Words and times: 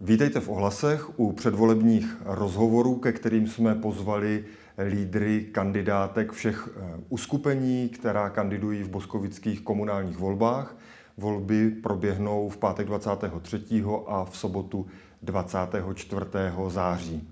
Vítejte 0.00 0.40
v 0.40 0.48
ohlasech 0.48 1.18
u 1.18 1.32
předvolebních 1.32 2.16
rozhovorů, 2.24 2.94
ke 2.94 3.12
kterým 3.12 3.48
jsme 3.48 3.74
pozvali 3.74 4.44
lídry 4.88 5.46
kandidátek 5.52 6.32
všech 6.32 6.68
eh, 6.68 7.00
uskupení, 7.08 7.88
která 7.88 8.30
kandidují 8.30 8.82
v 8.82 8.88
boskovických 8.88 9.60
komunálních 9.60 10.18
volbách. 10.18 10.76
Volby 11.16 11.70
proběhnou 11.70 12.48
v 12.48 12.56
pátek 12.56 12.86
23. 12.86 13.84
a 14.06 14.24
v 14.24 14.36
sobotu 14.36 14.86
24. 15.22 16.20
září. 16.68 17.28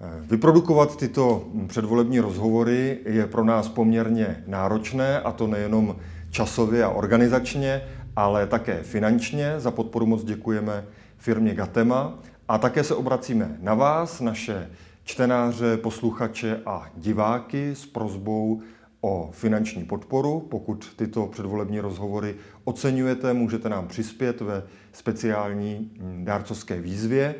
Eh, 0.00 0.20
vyprodukovat 0.20 0.96
tyto 0.96 1.48
předvolební 1.66 2.20
rozhovory 2.20 2.98
je 3.04 3.26
pro 3.26 3.44
nás 3.44 3.68
poměrně 3.68 4.44
náročné, 4.46 5.20
a 5.20 5.32
to 5.32 5.46
nejenom 5.46 5.96
časově 6.30 6.84
a 6.84 6.88
organizačně, 6.88 7.82
ale 8.16 8.46
také 8.46 8.82
finančně. 8.82 9.54
Za 9.60 9.70
podporu 9.70 10.06
moc 10.06 10.24
děkujeme 10.24 10.84
firmě 11.18 11.54
Gatema 11.54 12.18
a 12.48 12.58
také 12.58 12.84
se 12.84 12.94
obracíme 12.94 13.56
na 13.60 13.74
vás, 13.74 14.20
naše 14.20 14.70
čtenáře, 15.04 15.76
posluchače 15.76 16.60
a 16.66 16.90
diváky 16.96 17.74
s 17.74 17.86
prozbou 17.86 18.62
o 19.00 19.30
finanční 19.32 19.84
podporu. 19.84 20.40
Pokud 20.40 20.94
tyto 20.96 21.26
předvolební 21.26 21.80
rozhovory 21.80 22.34
oceňujete, 22.64 23.32
můžete 23.32 23.68
nám 23.68 23.88
přispět 23.88 24.40
ve 24.40 24.62
speciální 24.92 25.90
hm, 26.00 26.24
dárcovské 26.24 26.80
výzvě. 26.80 27.34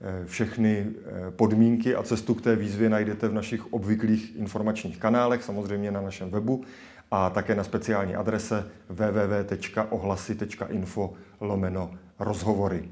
Eh, 0.00 0.26
všechny 0.26 0.86
eh, 0.86 0.90
podmínky 1.30 1.94
a 1.94 2.02
cestu 2.02 2.34
k 2.34 2.42
té 2.42 2.56
výzvě 2.56 2.90
najdete 2.90 3.28
v 3.28 3.34
našich 3.34 3.72
obvyklých 3.72 4.36
informačních 4.36 4.98
kanálech, 4.98 5.42
samozřejmě 5.42 5.90
na 5.90 6.00
našem 6.00 6.30
webu 6.30 6.64
a 7.10 7.30
také 7.30 7.54
na 7.54 7.64
speciální 7.64 8.14
adrese 8.14 8.68
www.ohlasy.info 8.88 11.12
lomeno 11.40 11.90
rozhovory. 12.18 12.88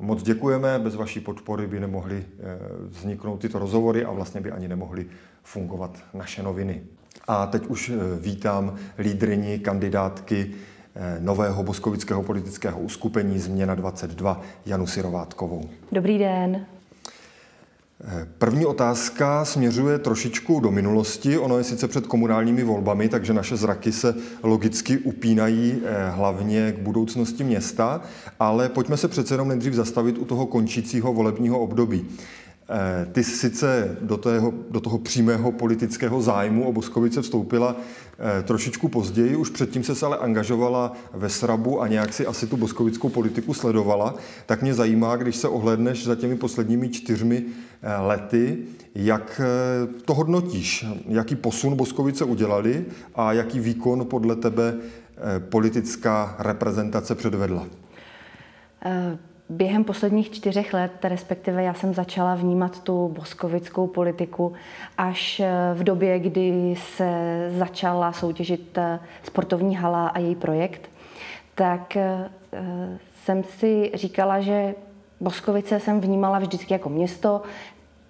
Moc 0.00 0.22
děkujeme, 0.22 0.78
bez 0.78 0.94
vaší 0.94 1.20
podpory 1.20 1.66
by 1.66 1.80
nemohly 1.80 2.24
eh, 2.24 2.58
vzniknout 2.88 3.40
tyto 3.40 3.58
rozhovory 3.58 4.04
a 4.04 4.12
vlastně 4.12 4.40
by 4.40 4.50
ani 4.50 4.68
nemohly 4.68 5.06
fungovat 5.42 5.98
naše 6.14 6.42
noviny. 6.42 6.82
A 7.28 7.46
teď 7.46 7.66
už 7.66 7.92
vítám 8.20 8.76
lídrini, 8.98 9.58
kandidátky 9.58 10.50
nového 11.18 11.62
boskovického 11.62 12.22
politického 12.22 12.80
uskupení 12.80 13.38
Změna 13.38 13.74
22 13.74 14.40
Janu 14.66 14.86
Sirovátkovou. 14.86 15.68
Dobrý 15.92 16.18
den. 16.18 16.66
První 18.38 18.66
otázka 18.66 19.44
směřuje 19.44 19.98
trošičku 19.98 20.60
do 20.60 20.70
minulosti. 20.70 21.38
Ono 21.38 21.58
je 21.58 21.64
sice 21.64 21.88
před 21.88 22.06
komunálními 22.06 22.62
volbami, 22.62 23.08
takže 23.08 23.32
naše 23.32 23.56
zraky 23.56 23.92
se 23.92 24.14
logicky 24.42 24.98
upínají 24.98 25.82
eh, 25.84 26.10
hlavně 26.10 26.72
k 26.72 26.82
budoucnosti 26.82 27.44
města, 27.44 28.00
ale 28.38 28.68
pojďme 28.68 28.96
se 28.96 29.08
přece 29.08 29.34
jenom 29.34 29.48
nejdřív 29.48 29.74
zastavit 29.74 30.18
u 30.18 30.24
toho 30.24 30.46
končícího 30.46 31.12
volebního 31.12 31.60
období. 31.60 32.06
Eh, 32.72 33.06
ty 33.12 33.24
sice 33.24 33.96
do, 34.00 34.16
tého, 34.16 34.52
do 34.70 34.80
toho 34.80 34.98
přímého 34.98 35.52
politického 35.52 36.22
zájmu 36.22 36.68
o 36.68 36.72
Boskovice 36.72 37.22
vstoupila 37.22 37.76
eh, 38.38 38.42
trošičku 38.42 38.88
později, 38.88 39.36
už 39.36 39.50
předtím 39.50 39.84
se 39.84 40.06
ale 40.06 40.16
angažovala 40.18 40.92
ve 41.12 41.28
Srabu 41.28 41.82
a 41.82 41.88
nějak 41.88 42.12
si 42.12 42.26
asi 42.26 42.46
tu 42.46 42.56
boskovickou 42.56 43.08
politiku 43.08 43.54
sledovala, 43.54 44.14
tak 44.46 44.62
mě 44.62 44.74
zajímá, 44.74 45.16
když 45.16 45.36
se 45.36 45.48
ohledneš 45.48 46.04
za 46.04 46.14
těmi 46.14 46.36
posledními 46.36 46.88
čtyřmi 46.88 47.44
eh, 47.82 47.96
lety, 47.96 48.58
jak 48.94 49.40
to 50.04 50.14
hodnotíš, 50.14 50.86
jaký 51.08 51.36
posun 51.36 51.76
Boskovice 51.76 52.24
udělali 52.24 52.84
a 53.14 53.32
jaký 53.32 53.60
výkon 53.60 54.06
podle 54.06 54.36
tebe 54.36 54.76
politická 55.38 56.36
reprezentace 56.38 57.14
předvedla? 57.14 57.66
Během 59.52 59.84
posledních 59.84 60.30
čtyřech 60.30 60.74
let, 60.74 61.04
respektive 61.04 61.62
já 61.62 61.74
jsem 61.74 61.94
začala 61.94 62.34
vnímat 62.34 62.82
tu 62.82 63.08
boskovickou 63.08 63.86
politiku 63.86 64.52
až 64.98 65.40
eh, 65.40 65.50
v 65.74 65.84
době, 65.84 66.18
kdy 66.18 66.74
se 66.78 67.10
začala 67.58 68.12
soutěžit 68.12 68.78
eh, 68.78 69.00
sportovní 69.22 69.76
hala 69.76 70.08
a 70.08 70.18
její 70.18 70.34
projekt, 70.34 70.90
tak 71.54 71.96
eh, 71.96 72.30
jsem 73.22 73.44
si 73.44 73.90
říkala, 73.94 74.40
že 74.40 74.74
Boskovice 75.20 75.80
jsem 75.80 76.00
vnímala 76.00 76.38
vždycky 76.38 76.72
jako 76.72 76.88
město, 76.88 77.42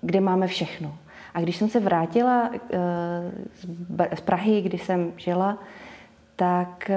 kde 0.00 0.20
máme 0.20 0.46
všechno. 0.46 0.94
A 1.34 1.40
když 1.40 1.56
jsem 1.56 1.68
se 1.68 1.80
vrátila 1.80 2.50
z 4.14 4.20
Prahy, 4.20 4.62
kdy 4.62 4.78
jsem 4.78 5.12
žila, 5.16 5.58
tak 6.36 6.90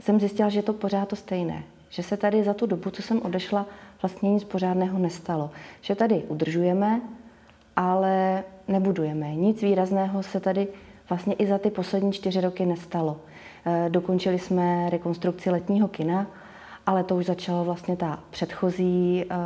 jsem 0.00 0.20
zjistila, 0.20 0.48
že 0.48 0.58
je 0.58 0.62
to 0.62 0.72
pořád 0.72 1.08
to 1.08 1.16
stejné 1.16 1.62
že 1.94 2.02
se 2.02 2.16
tady 2.16 2.44
za 2.44 2.54
tu 2.54 2.66
dobu, 2.66 2.90
co 2.90 3.02
jsem 3.02 3.22
odešla, 3.22 3.66
vlastně 4.02 4.30
nic 4.30 4.44
pořádného 4.44 4.98
nestalo. 4.98 5.50
Že 5.80 5.94
tady 5.94 6.14
udržujeme, 6.28 7.00
ale 7.76 8.44
nebudujeme. 8.68 9.34
Nic 9.34 9.62
výrazného 9.62 10.22
se 10.22 10.40
tady 10.40 10.68
vlastně 11.08 11.34
i 11.34 11.46
za 11.46 11.58
ty 11.58 11.70
poslední 11.70 12.12
čtyři 12.12 12.40
roky 12.40 12.66
nestalo. 12.66 13.20
Eh, 13.66 13.88
dokončili 13.88 14.38
jsme 14.38 14.90
rekonstrukci 14.90 15.50
letního 15.50 15.88
kina, 15.88 16.26
ale 16.86 17.04
to 17.04 17.16
už 17.16 17.26
začalo 17.26 17.64
vlastně 17.64 17.96
ta 17.96 18.18
předchozí 18.30 19.24
eh, 19.30 19.36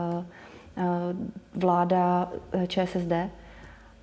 eh, 0.77 0.83
vláda 1.55 2.33
ČSSD, 2.67 3.13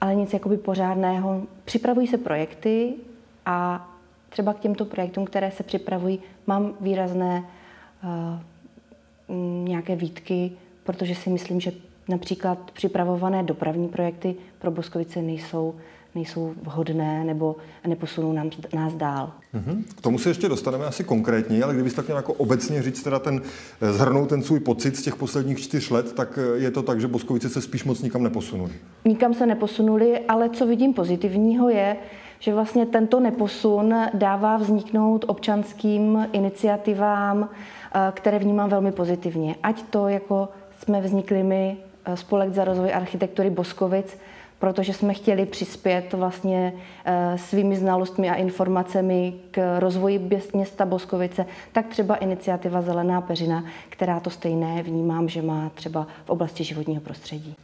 ale 0.01 0.16
nic 0.16 0.34
jakoby 0.34 0.57
pořádného. 0.57 1.41
Připravují 1.63 2.07
se 2.07 2.17
projekty 2.17 2.94
a 3.45 3.89
třeba 4.29 4.53
k 4.53 4.59
těmto 4.59 4.85
projektům, 4.85 5.25
které 5.25 5.51
se 5.51 5.63
připravují, 5.63 6.19
mám 6.47 6.73
výrazné 6.81 7.44
nějaké 9.63 9.95
výtky, 9.95 10.51
protože 10.83 11.16
si 11.16 11.29
myslím, 11.29 11.59
že 11.59 11.71
například 12.09 12.71
připravované 12.71 13.43
dopravní 13.43 13.88
projekty 13.88 14.35
pro 14.59 14.71
Boskovice 14.71 15.21
nejsou, 15.21 15.75
nejsou 16.16 16.53
vhodné 16.61 17.23
nebo 17.23 17.55
neposunou 17.88 18.33
nám, 18.33 18.49
nás 18.73 18.93
dál. 18.93 19.31
Mm-hmm. 19.55 19.83
K 19.95 20.01
tomu 20.01 20.17
se 20.17 20.29
ještě 20.29 20.49
dostaneme 20.49 20.85
asi 20.85 21.03
konkrétně, 21.03 21.63
ale 21.63 21.73
kdybyste 21.73 21.95
tak 21.95 22.05
měl 22.05 22.17
jako 22.17 22.33
obecně 22.33 22.81
říct, 22.81 23.03
teda 23.03 23.19
ten, 23.19 23.41
eh, 23.81 23.93
zhrnout 23.93 24.29
ten 24.29 24.43
svůj 24.43 24.59
pocit 24.59 24.97
z 24.97 25.01
těch 25.01 25.16
posledních 25.16 25.59
čtyř 25.59 25.89
let, 25.89 26.13
tak 26.13 26.39
eh, 26.41 26.57
je 26.59 26.72
to 26.72 26.83
tak, 26.83 27.01
že 27.01 27.07
Boskovice 27.07 27.49
se 27.49 27.61
spíš 27.61 27.83
moc 27.83 28.01
nikam 28.01 28.23
neposunuli. 28.23 28.73
Nikam 29.05 29.33
se 29.33 29.45
neposunuli, 29.45 30.19
ale 30.19 30.49
co 30.49 30.67
vidím 30.67 30.93
pozitivního 30.93 31.69
je, 31.69 31.97
že 32.39 32.53
vlastně 32.53 32.85
tento 32.85 33.19
neposun 33.19 33.95
dává 34.13 34.57
vzniknout 34.57 35.25
občanským 35.27 36.27
iniciativám, 36.31 37.49
eh, 37.49 37.84
které 38.11 38.39
vnímám 38.39 38.69
velmi 38.69 38.91
pozitivně. 38.91 39.56
Ať 39.63 39.81
to 39.81 40.07
jako 40.07 40.50
jsme 40.79 41.01
vznikli 41.01 41.44
my, 41.44 41.78
eh, 42.06 42.17
Spolek 42.17 42.53
za 42.53 42.63
rozvoj 42.63 42.94
architektury 42.94 43.50
Boskovic, 43.50 44.17
protože 44.59 44.94
jsme 44.94 45.13
chtěli 45.13 45.45
přispět 45.45 46.13
vlastně 46.13 46.73
eh, 47.05 47.38
svými 47.38 47.75
znalostmi 47.75 48.29
a 48.29 48.35
informacemi 48.35 49.34
k 49.51 49.79
rozvoji 49.79 50.29
města 50.53 50.85
Boskovice, 50.85 51.45
tak 51.72 51.88
třeba 51.88 52.16
iniciativa 52.16 52.81
Zelená 52.81 53.22
peřina, 53.22 53.63
která 53.89 54.19
to 54.19 54.29
stejné 54.29 54.84
vnímám, 54.84 55.29
že 55.29 55.41
má 55.41 55.72
třeba 55.75 56.07
v 56.25 56.29
oblasti 56.29 56.63
životního 56.63 57.01
prostředí. 57.01 57.55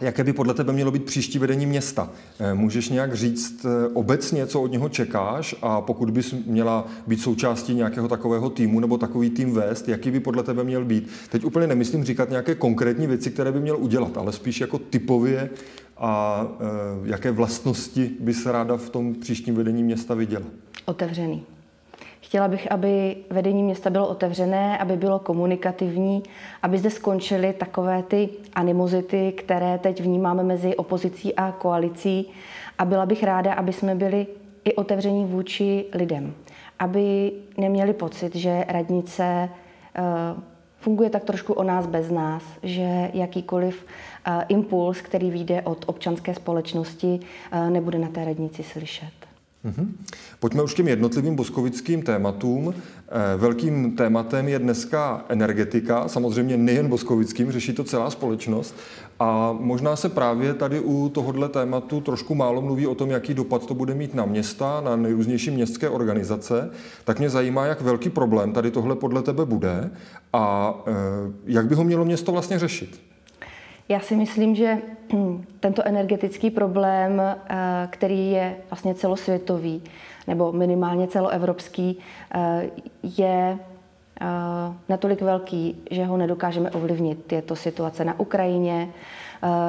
Jaké 0.00 0.24
by 0.24 0.32
podle 0.32 0.54
tebe 0.54 0.72
mělo 0.72 0.90
být 0.90 1.04
příští 1.04 1.38
vedení 1.38 1.66
města? 1.66 2.10
Eh, 2.38 2.54
můžeš 2.54 2.88
nějak 2.88 3.14
říct 3.14 3.64
eh, 3.64 3.88
obecně, 3.92 4.46
co 4.46 4.62
od 4.62 4.72
něho 4.72 4.88
čekáš 4.88 5.54
a 5.62 5.80
pokud 5.80 6.10
bys 6.10 6.34
měla 6.46 6.86
být 7.06 7.20
součástí 7.20 7.74
nějakého 7.74 8.08
takového 8.08 8.50
týmu 8.50 8.80
nebo 8.80 8.98
takový 8.98 9.30
tým 9.30 9.54
vést, 9.54 9.88
jaký 9.88 10.10
by 10.10 10.20
podle 10.20 10.42
tebe 10.42 10.64
měl 10.64 10.84
být? 10.84 11.08
Teď 11.30 11.44
úplně 11.44 11.66
nemyslím 11.66 12.04
říkat 12.04 12.30
nějaké 12.30 12.54
konkrétní 12.54 13.06
věci, 13.06 13.30
které 13.30 13.52
by 13.52 13.60
měl 13.60 13.76
udělat, 13.76 14.16
ale 14.16 14.32
spíš 14.32 14.60
jako 14.60 14.78
typově 14.78 15.50
a 15.96 16.46
e, 16.60 17.08
jaké 17.08 17.30
vlastnosti 17.30 18.10
by 18.20 18.34
se 18.34 18.52
ráda 18.52 18.76
v 18.76 18.90
tom 18.90 19.14
příštím 19.14 19.54
vedení 19.54 19.82
města 19.82 20.14
viděla? 20.14 20.44
Otevřený. 20.84 21.53
Chtěla 22.34 22.48
bych, 22.48 22.72
aby 22.72 23.16
vedení 23.30 23.62
města 23.62 23.90
bylo 23.90 24.08
otevřené, 24.08 24.78
aby 24.78 24.96
bylo 24.96 25.18
komunikativní, 25.18 26.22
aby 26.62 26.78
zde 26.78 26.90
skončily 26.90 27.52
takové 27.52 28.02
ty 28.02 28.28
animozity, 28.54 29.32
které 29.32 29.78
teď 29.78 30.00
vnímáme 30.00 30.42
mezi 30.42 30.76
opozicí 30.76 31.34
a 31.34 31.52
koalicí. 31.52 32.30
A 32.78 32.84
byla 32.84 33.06
bych 33.06 33.22
ráda, 33.22 33.54
aby 33.54 33.72
jsme 33.72 33.94
byli 33.94 34.26
i 34.64 34.74
otevření 34.74 35.24
vůči 35.24 35.84
lidem. 35.92 36.34
Aby 36.78 37.32
neměli 37.56 37.92
pocit, 37.92 38.34
že 38.34 38.64
radnice 38.68 39.48
eh, 39.94 40.02
funguje 40.78 41.10
tak 41.10 41.24
trošku 41.24 41.52
o 41.52 41.62
nás 41.62 41.86
bez 41.86 42.10
nás, 42.10 42.42
že 42.62 43.10
jakýkoliv 43.14 43.86
uh, 44.26 44.42
impuls, 44.48 45.00
který 45.00 45.30
vyjde 45.30 45.62
od 45.62 45.84
občanské 45.86 46.34
společnosti, 46.34 47.20
uh, 47.52 47.70
nebude 47.70 47.98
na 47.98 48.08
té 48.08 48.24
radnici 48.24 48.62
slyšet. 48.62 49.23
Mm-hmm. 49.64 49.88
Pojďme 50.40 50.62
už 50.62 50.74
k 50.74 50.76
těm 50.76 50.88
jednotlivým 50.88 51.36
boskovickým 51.36 52.02
tématům. 52.02 52.74
Eh, 52.74 53.36
velkým 53.36 53.96
tématem 53.96 54.48
je 54.48 54.58
dneska 54.58 55.24
energetika, 55.28 56.08
samozřejmě 56.08 56.56
nejen 56.56 56.88
boskovickým, 56.88 57.52
řeší 57.52 57.72
to 57.72 57.84
celá 57.84 58.10
společnost. 58.10 58.74
A 59.20 59.56
možná 59.60 59.96
se 59.96 60.08
právě 60.08 60.54
tady 60.54 60.80
u 60.80 61.08
tohohle 61.08 61.48
tématu 61.48 62.00
trošku 62.00 62.34
málo 62.34 62.62
mluví 62.62 62.86
o 62.86 62.94
tom, 62.94 63.10
jaký 63.10 63.34
dopad 63.34 63.66
to 63.66 63.74
bude 63.74 63.94
mít 63.94 64.14
na 64.14 64.24
města, 64.24 64.80
na 64.80 64.96
nejrůznější 64.96 65.50
městské 65.50 65.88
organizace. 65.88 66.70
Tak 67.04 67.18
mě 67.18 67.30
zajímá, 67.30 67.66
jak 67.66 67.80
velký 67.80 68.10
problém 68.10 68.52
tady 68.52 68.70
tohle 68.70 68.96
podle 68.96 69.22
tebe 69.22 69.44
bude 69.44 69.90
a 70.32 70.74
eh, 70.86 70.92
jak 71.46 71.66
by 71.66 71.74
ho 71.74 71.84
mělo 71.84 72.04
město 72.04 72.32
vlastně 72.32 72.58
řešit. 72.58 73.13
Já 73.88 74.00
si 74.00 74.16
myslím, 74.16 74.54
že 74.54 74.78
hm, 75.12 75.44
tento 75.60 75.86
energetický 75.86 76.50
problém, 76.50 77.20
eh, 77.20 77.88
který 77.90 78.30
je 78.30 78.56
vlastně 78.70 78.94
celosvětový 78.94 79.82
nebo 80.26 80.52
minimálně 80.52 81.08
celoevropský, 81.08 81.98
eh, 82.34 82.70
je 83.02 83.58
eh, 84.20 84.26
natolik 84.88 85.22
velký, 85.22 85.82
že 85.90 86.04
ho 86.04 86.16
nedokážeme 86.16 86.70
ovlivnit. 86.70 87.32
Je 87.32 87.42
to 87.42 87.56
situace 87.56 88.04
na 88.04 88.20
Ukrajině, 88.20 88.88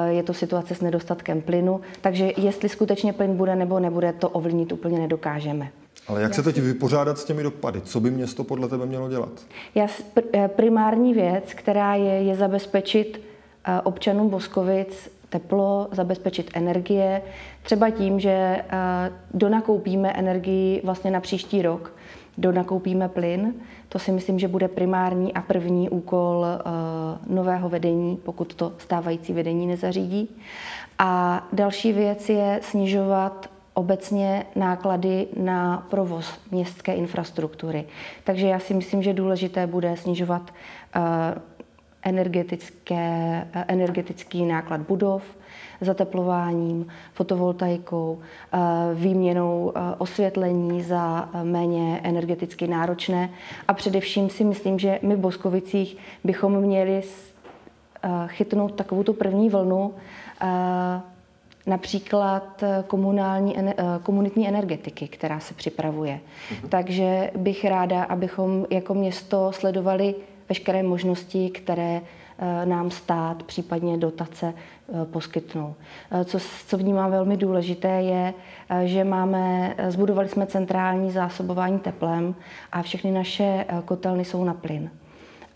je 0.08 0.22
to 0.22 0.34
situace 0.34 0.74
s 0.74 0.80
nedostatkem 0.80 1.40
plynu, 1.42 1.80
takže 2.00 2.32
jestli 2.36 2.68
skutečně 2.68 3.12
plyn 3.12 3.36
bude 3.36 3.56
nebo 3.56 3.80
nebude, 3.80 4.12
to 4.12 4.28
ovlivnit 4.28 4.72
úplně 4.72 4.98
nedokážeme. 4.98 5.68
Ale 6.08 6.22
jak 6.22 6.34
se 6.34 6.42
teď 6.42 6.60
vypořádat 6.60 7.18
s 7.18 7.24
těmi 7.24 7.42
dopady? 7.42 7.80
Co 7.80 8.00
by 8.00 8.10
město 8.10 8.44
podle 8.44 8.68
tebe 8.68 8.86
mělo 8.86 9.08
dělat? 9.08 9.46
Já, 9.74 9.86
primární 10.46 11.14
věc, 11.14 11.54
která 11.54 11.94
je, 11.94 12.22
je 12.22 12.36
zabezpečit 12.36 13.20
občanům 13.84 14.28
Boskovic 14.28 15.16
teplo, 15.28 15.88
zabezpečit 15.92 16.50
energie, 16.54 17.22
třeba 17.62 17.90
tím, 17.90 18.20
že 18.20 18.64
donakoupíme 19.34 20.12
energii 20.12 20.80
vlastně 20.84 21.10
na 21.10 21.20
příští 21.20 21.62
rok, 21.62 21.92
donakoupíme 22.38 23.08
plyn. 23.08 23.54
To 23.88 23.98
si 23.98 24.12
myslím, 24.12 24.38
že 24.38 24.48
bude 24.48 24.68
primární 24.68 25.34
a 25.34 25.42
první 25.42 25.88
úkol 25.88 26.46
nového 27.26 27.68
vedení, 27.68 28.16
pokud 28.16 28.54
to 28.54 28.72
stávající 28.78 29.32
vedení 29.32 29.66
nezařídí. 29.66 30.36
A 30.98 31.42
další 31.52 31.92
věc 31.92 32.28
je 32.28 32.60
snižovat 32.62 33.50
obecně 33.74 34.46
náklady 34.56 35.26
na 35.36 35.86
provoz 35.90 36.38
městské 36.50 36.94
infrastruktury. 36.94 37.84
Takže 38.24 38.46
já 38.46 38.58
si 38.58 38.74
myslím, 38.74 39.02
že 39.02 39.12
důležité 39.12 39.66
bude 39.66 39.96
snižovat 39.96 40.50
energetické, 42.02 43.46
energetický 43.68 44.44
náklad 44.44 44.80
budov, 44.80 45.22
zateplováním, 45.80 46.86
fotovoltaikou, 47.12 48.18
eh, 48.52 48.58
výměnou 48.94 49.72
eh, 49.74 49.80
osvětlení 49.98 50.82
za 50.82 51.28
eh, 51.32 51.44
méně 51.44 52.00
energeticky 52.02 52.68
náročné. 52.68 53.30
A 53.68 53.72
především 53.74 54.30
si 54.30 54.44
myslím, 54.44 54.78
že 54.78 54.98
my 55.02 55.16
v 55.16 55.18
Boskovicích 55.18 55.96
bychom 56.24 56.60
měli 56.60 57.02
chytnout 58.26 58.74
takovou 58.74 59.02
tu 59.02 59.12
první 59.12 59.50
vlnu, 59.50 59.94
například 61.66 62.64
komunální, 62.86 63.56
komunitní 64.02 64.48
energetiky, 64.48 65.08
která 65.08 65.40
se 65.40 65.54
připravuje. 65.54 66.20
Mhm. 66.50 66.68
Takže 66.68 67.30
bych 67.36 67.64
ráda, 67.64 68.02
abychom 68.02 68.66
jako 68.70 68.94
město 68.94 69.52
sledovali 69.52 70.14
veškeré 70.48 70.82
možnosti, 70.82 71.50
které 71.50 72.00
eh, 72.38 72.66
nám 72.66 72.90
stát, 72.90 73.42
případně 73.42 73.98
dotace 73.98 74.54
eh, 74.54 75.04
poskytnou. 75.04 75.74
Eh, 76.10 76.24
co, 76.24 76.38
co 76.66 76.78
vnímám 76.78 77.10
velmi 77.10 77.36
důležité 77.36 77.88
je, 77.88 78.34
že 78.84 79.04
máme, 79.04 79.74
zbudovali 79.88 80.28
jsme 80.28 80.46
centrální 80.46 81.10
zásobování 81.10 81.78
teplem 81.78 82.34
a 82.72 82.82
všechny 82.82 83.12
naše 83.12 83.66
kotelny 83.84 84.24
jsou 84.24 84.44
na 84.44 84.54
plyn. 84.54 84.90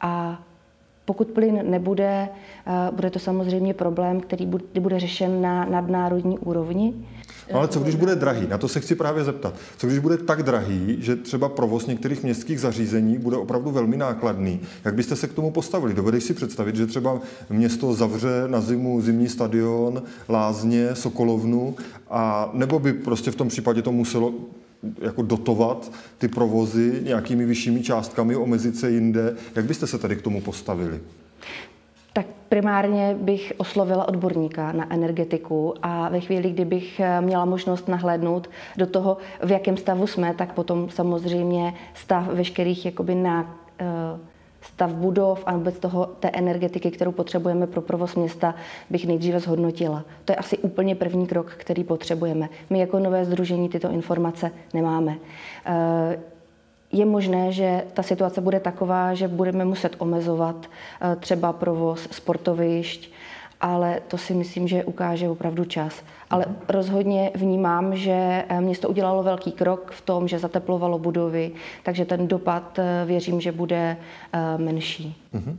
A 0.01 0.43
pokud 1.11 1.29
plyn 1.29 1.61
nebude, 1.71 2.29
bude 2.93 3.11
to 3.11 3.19
samozřejmě 3.19 3.75
problém, 3.75 4.21
který 4.21 4.47
bude 4.81 5.01
řešen 5.01 5.43
na 5.43 5.65
nadnárodní 5.65 6.39
úrovni. 6.39 6.95
Ale 7.53 7.69
co 7.69 7.81
když 7.81 7.95
bude 7.95 8.15
drahý? 8.15 8.47
Na 8.47 8.59
to 8.59 8.69
se 8.69 8.81
chci 8.81 8.95
právě 8.95 9.25
zeptat. 9.25 9.55
Co 9.77 9.87
když 9.87 9.99
bude 9.99 10.19
tak 10.19 10.43
drahý, 10.43 10.97
že 11.01 11.17
třeba 11.17 11.49
provoz 11.49 11.87
některých 11.87 12.23
městských 12.23 12.61
zařízení 12.61 13.19
bude 13.19 13.37
opravdu 13.37 13.71
velmi 13.71 13.97
nákladný? 13.97 14.61
Jak 14.85 14.95
byste 14.95 15.17
se 15.17 15.27
k 15.29 15.33
tomu 15.33 15.51
postavili? 15.51 15.95
Dovedeš 15.95 16.25
si 16.25 16.35
představit, 16.35 16.77
že 16.77 16.87
třeba 16.87 17.21
město 17.51 17.95
zavře 17.95 18.45
na 18.47 18.61
zimu 18.61 19.01
zimní 19.01 19.29
stadion, 19.29 20.03
lázně, 20.29 20.95
Sokolovnu, 20.95 21.75
a 22.11 22.51
nebo 22.53 22.79
by 22.79 22.93
prostě 22.93 23.31
v 23.31 23.37
tom 23.37 23.49
případě 23.49 23.83
to 23.83 23.93
muselo 23.93 24.33
jako 25.03 25.23
dotovat 25.23 25.93
ty 26.19 26.29
provozy 26.29 27.01
nějakými 27.05 27.47
vyššími 27.47 27.83
částkami, 27.83 28.37
omezit 28.37 28.77
se 28.77 28.91
jinde. 28.91 29.37
Jak 29.57 29.65
byste 29.65 29.87
se 29.87 29.99
tady 29.99 30.17
k 30.17 30.23
tomu 30.23 30.41
postavili? 30.41 31.01
Tak 32.13 32.27
primárně 32.49 33.17
bych 33.21 33.53
oslovila 33.57 34.09
odborníka 34.09 34.73
na 34.73 34.93
energetiku 34.93 35.75
a 35.83 36.09
ve 36.09 36.21
chvíli, 36.21 36.51
kdybych 36.51 37.01
eh, 37.01 37.21
měla 37.21 37.45
možnost 37.45 37.89
nahlédnout 37.89 38.51
do 38.77 38.87
toho, 38.87 39.17
v 39.45 39.51
jakém 39.51 39.77
stavu 39.77 40.07
jsme, 40.07 40.35
tak 40.35 40.53
potom 40.53 40.91
samozřejmě 40.91 41.75
stav 41.95 42.29
veškerých 42.29 42.85
jakoby 42.85 43.15
na 43.15 43.57
eh, 43.81 43.85
stav 44.61 44.95
budov 44.95 45.43
a 45.47 45.57
vůbec 45.57 45.79
toho, 45.79 46.07
té 46.07 46.31
energetiky, 46.33 46.91
kterou 46.91 47.13
potřebujeme 47.13 47.67
pro 47.67 47.83
provoz 47.83 48.15
města, 48.15 48.55
bych 48.91 49.07
nejdříve 49.07 49.41
zhodnotila. 49.41 50.05
To 50.25 50.33
je 50.33 50.37
asi 50.37 50.59
úplně 50.59 50.95
první 50.95 51.27
krok, 51.27 51.53
který 51.57 51.85
potřebujeme. 51.85 52.49
My 52.71 52.79
jako 52.79 52.99
nové 52.99 53.25
združení 53.25 53.69
tyto 53.69 53.91
informace 53.91 54.51
nemáme. 54.75 55.17
Eh, 55.67 56.19
je 56.93 57.07
možné, 57.07 57.53
že 57.53 57.85
ta 57.95 58.03
situace 58.03 58.41
bude 58.41 58.61
taková, 58.61 59.15
že 59.15 59.29
budeme 59.29 59.65
muset 59.65 59.97
omezovat 59.99 60.67
eh, 60.67 61.17
třeba 61.17 61.53
provoz 61.53 62.09
sportovišť, 62.11 63.11
ale 63.61 64.01
to 64.09 64.19
si 64.19 64.35
myslím, 64.35 64.69
že 64.69 64.85
ukáže 64.85 65.29
opravdu 65.29 65.65
čas. 65.65 66.03
Ale 66.31 66.45
rozhodně 66.69 67.31
vnímám, 67.35 67.97
že 67.97 68.45
eh, 68.49 68.61
město 68.61 68.89
udělalo 68.89 69.23
velký 69.23 69.53
krok 69.53 69.91
v 69.91 70.01
tom, 70.01 70.29
že 70.29 70.39
zateplovalo 70.39 70.99
budovy, 70.99 71.53
takže 71.83 72.05
ten 72.05 72.29
dopad 72.29 72.79
eh, 72.79 73.05
věřím, 73.07 73.41
že 73.41 73.53
bude 73.53 73.97
menší. 74.59 75.17
Mm-hmm. 75.35 75.57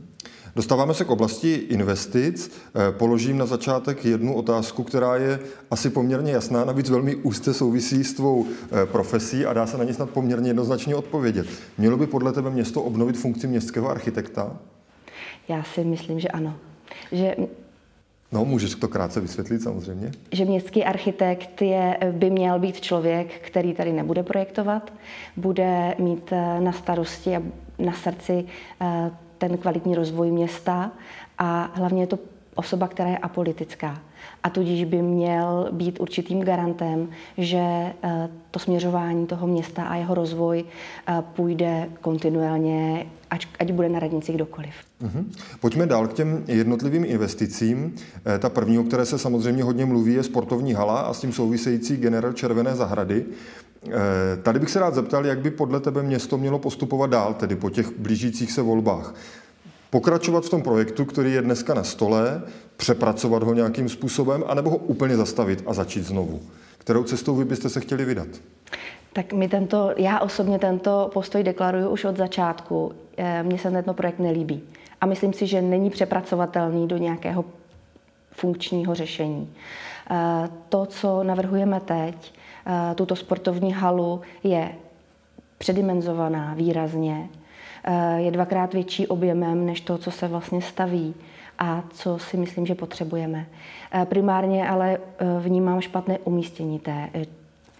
Dostáváme 0.56 0.94
se 0.94 1.04
k 1.04 1.10
oblasti 1.10 1.54
investic. 1.54 2.52
Eh, 2.74 2.92
položím 2.92 3.38
na 3.38 3.46
začátek 3.46 4.04
jednu 4.04 4.34
otázku, 4.34 4.82
která 4.82 5.16
je 5.16 5.38
asi 5.70 5.90
poměrně 5.90 6.32
jasná, 6.32 6.64
navíc 6.64 6.90
velmi 6.90 7.14
úzce 7.14 7.54
souvisí 7.54 8.04
s 8.04 8.14
tvou 8.14 8.46
eh, 8.46 8.86
profesí 8.86 9.46
a 9.46 9.52
dá 9.52 9.66
se 9.66 9.78
na 9.78 9.84
ní 9.84 9.94
snad 9.94 10.10
poměrně 10.10 10.50
jednoznačně 10.50 10.96
odpovědět. 10.96 11.46
Mělo 11.78 11.96
by 11.96 12.06
podle 12.06 12.32
tebe 12.32 12.50
město 12.50 12.82
obnovit 12.82 13.16
funkci 13.16 13.46
městského 13.46 13.90
architekta? 13.90 14.56
Já 15.48 15.62
si 15.62 15.84
myslím, 15.84 16.20
že 16.20 16.28
ano. 16.28 16.56
Že 17.12 17.36
No, 18.32 18.44
můžeš 18.44 18.74
to 18.74 18.88
krátce 18.88 19.20
vysvětlit 19.20 19.62
samozřejmě. 19.62 20.10
Že 20.32 20.44
městský 20.44 20.84
architekt 20.84 21.62
je, 21.62 21.98
by 22.12 22.30
měl 22.30 22.58
být 22.58 22.80
člověk, 22.80 23.40
který 23.40 23.74
tady 23.74 23.92
nebude 23.92 24.22
projektovat, 24.22 24.92
bude 25.36 25.94
mít 25.98 26.32
eh, 26.32 26.60
na 26.60 26.72
starosti 26.72 27.36
a 27.36 27.42
na 27.78 27.92
srdci 27.92 28.44
ten 29.38 29.58
kvalitní 29.58 29.94
rozvoj 29.94 30.30
města 30.30 30.92
a 31.38 31.70
hlavně 31.74 32.02
je 32.02 32.06
to 32.06 32.18
osoba, 32.54 32.88
která 32.88 33.10
je 33.10 33.18
apolitická. 33.18 34.00
A 34.42 34.50
tudíž 34.50 34.84
by 34.84 35.02
měl 35.02 35.68
být 35.72 36.00
určitým 36.00 36.40
garantem, 36.40 37.08
že 37.38 37.58
eh, 37.58 38.28
to 38.50 38.58
směřování 38.58 39.26
toho 39.26 39.46
města 39.46 39.82
a 39.82 39.96
jeho 39.96 40.14
rozvoj 40.14 40.64
eh, 41.08 41.22
půjde 41.36 41.88
kontinuálně, 42.00 43.06
ať, 43.30 43.46
ať 43.58 43.72
bude 43.72 43.88
na 43.88 43.98
radnici 43.98 44.32
kdokoliv. 44.32 44.74
Uh-huh. 45.02 45.24
Pojďme 45.60 45.86
dál 45.86 46.08
k 46.08 46.12
těm 46.12 46.44
jednotlivým 46.46 47.04
investicím. 47.04 47.94
Eh, 48.26 48.38
ta 48.38 48.48
první, 48.48 48.78
o 48.78 48.82
které 48.82 49.06
se 49.06 49.18
samozřejmě 49.18 49.62
hodně 49.62 49.84
mluví, 49.84 50.14
je 50.14 50.22
sportovní 50.22 50.74
hala 50.74 51.00
a 51.00 51.14
s 51.14 51.20
tím 51.20 51.32
související 51.32 51.96
generál 51.96 52.32
Červené 52.32 52.76
zahrady. 52.76 53.24
Tady 54.42 54.58
bych 54.58 54.70
se 54.70 54.80
rád 54.80 54.94
zeptal, 54.94 55.26
jak 55.26 55.40
by 55.40 55.50
podle 55.50 55.80
tebe 55.80 56.02
město 56.02 56.38
mělo 56.38 56.58
postupovat 56.58 57.10
dál, 57.10 57.34
tedy 57.34 57.56
po 57.56 57.70
těch 57.70 57.98
blížících 57.98 58.52
se 58.52 58.62
volbách 58.62 59.14
pokračovat 59.92 60.44
v 60.44 60.50
tom 60.50 60.62
projektu, 60.62 61.04
který 61.04 61.32
je 61.32 61.42
dneska 61.42 61.74
na 61.74 61.84
stole, 61.84 62.42
přepracovat 62.76 63.42
ho 63.42 63.54
nějakým 63.54 63.88
způsobem, 63.88 64.44
anebo 64.46 64.70
ho 64.70 64.76
úplně 64.76 65.16
zastavit 65.16 65.62
a 65.66 65.74
začít 65.74 66.02
znovu. 66.02 66.40
Kterou 66.78 67.04
cestou 67.04 67.36
vy 67.36 67.44
byste 67.44 67.68
se 67.68 67.80
chtěli 67.80 68.04
vydat? 68.04 68.28
Tak 69.12 69.32
mi 69.32 69.48
tento, 69.48 69.92
já 69.96 70.20
osobně 70.20 70.58
tento 70.58 71.10
postoj 71.12 71.42
deklaruju 71.42 71.88
už 71.88 72.04
od 72.04 72.16
začátku. 72.16 72.92
Eh, 73.16 73.42
mně 73.42 73.58
se 73.58 73.70
tento 73.70 73.94
projekt 73.94 74.18
nelíbí. 74.18 74.62
A 75.00 75.06
myslím 75.06 75.32
si, 75.32 75.46
že 75.46 75.62
není 75.62 75.90
přepracovatelný 75.90 76.88
do 76.88 76.96
nějakého 76.96 77.44
funkčního 78.30 78.94
řešení. 78.94 79.52
Eh, 80.10 80.48
to, 80.68 80.86
co 80.86 81.22
navrhujeme 81.22 81.80
teď, 81.80 82.34
eh, 82.66 82.94
tuto 82.94 83.16
sportovní 83.16 83.72
halu, 83.72 84.20
je 84.44 84.72
předimenzovaná 85.58 86.54
výrazně, 86.54 87.28
je 88.16 88.30
dvakrát 88.30 88.74
větší 88.74 89.06
objemem 89.06 89.66
než 89.66 89.80
to, 89.80 89.98
co 89.98 90.10
se 90.10 90.28
vlastně 90.28 90.62
staví 90.62 91.14
a 91.58 91.82
co 91.90 92.18
si 92.18 92.36
myslím, 92.36 92.66
že 92.66 92.74
potřebujeme. 92.74 93.46
Primárně 94.04 94.68
ale 94.68 94.98
eh, 94.98 95.24
vnímám 95.40 95.80
špatné 95.80 96.18
umístění 96.18 96.78
té 96.78 97.08
eh, 97.14 97.24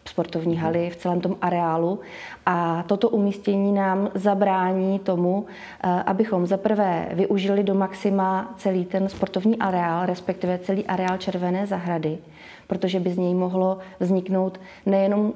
sportovní 0.08 0.56
haly, 0.56 0.90
v 0.90 0.96
celém 0.96 1.20
tom 1.20 1.36
areálu. 1.40 2.00
A 2.46 2.82
toto 2.86 3.08
umístění 3.08 3.72
nám 3.72 4.10
zabrání 4.14 4.98
tomu, 4.98 5.46
eh, 5.84 5.88
abychom 5.88 6.46
zaprvé 6.46 7.08
využili 7.12 7.62
do 7.62 7.74
maxima 7.74 8.54
celý 8.56 8.84
ten 8.84 9.08
sportovní 9.08 9.58
areál, 9.58 10.06
respektive 10.06 10.58
celý 10.58 10.86
areál 10.86 11.18
Červené 11.18 11.66
zahrady, 11.66 12.18
protože 12.66 13.00
by 13.00 13.10
z 13.10 13.18
něj 13.18 13.34
mohlo 13.34 13.78
vzniknout 14.00 14.60
nejenom 14.86 15.32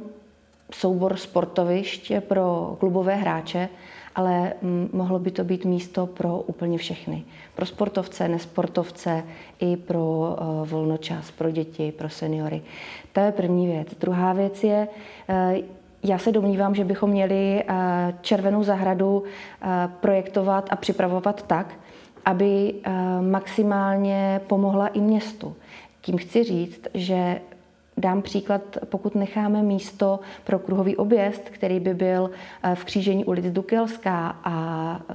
soubor 0.73 1.16
sportovišť 1.16 2.12
pro 2.20 2.76
klubové 2.80 3.14
hráče, 3.14 3.68
ale 4.16 4.52
mm, 4.62 4.90
mohlo 4.92 5.18
by 5.18 5.30
to 5.30 5.44
být 5.44 5.64
místo 5.64 6.06
pro 6.06 6.38
úplně 6.38 6.78
všechny. 6.78 7.25
Pro 7.54 7.66
sportovce, 7.66 8.28
nesportovce, 8.28 9.25
i 9.61 9.76
pro 9.76 10.37
uh, 10.40 10.68
volnočas, 10.68 11.30
pro 11.30 11.50
děti, 11.50 11.92
pro 11.92 12.08
seniory. 12.08 12.62
To 13.12 13.20
je 13.20 13.32
první 13.32 13.66
věc. 13.66 13.88
Druhá 14.00 14.32
věc 14.32 14.64
je, 14.64 14.88
uh, 15.28 15.64
já 16.02 16.18
se 16.18 16.32
domnívám, 16.32 16.75
že 16.75 16.85
bychom 16.85 17.11
měli 17.11 17.64
uh, 17.64 17.75
Červenou 18.20 18.62
zahradu 18.62 19.23
projektovat 20.00 20.68
a 20.70 20.76
připravovat 20.76 21.42
tak, 21.42 21.75
aby 22.25 22.75
maximálně 23.20 24.40
pomohla 24.46 24.87
i 24.88 25.00
městu. 25.00 25.56
Tím 26.00 26.18
chci 26.18 26.44
říct, 26.44 26.80
že 26.94 27.40
Dám 27.97 28.23
příklad, 28.23 28.62
pokud 28.85 29.15
necháme 29.15 29.62
místo 29.62 30.21
pro 30.45 30.59
kruhový 30.59 30.97
objezd, 30.97 31.43
který 31.50 31.81
by 31.81 31.95
byl 31.95 32.31
eh, 32.62 32.75
v 32.75 32.85
křížení 32.85 33.25
ulic 33.25 33.53
Dukelská 33.53 34.37
a 34.45 35.00
eh, 35.09 35.15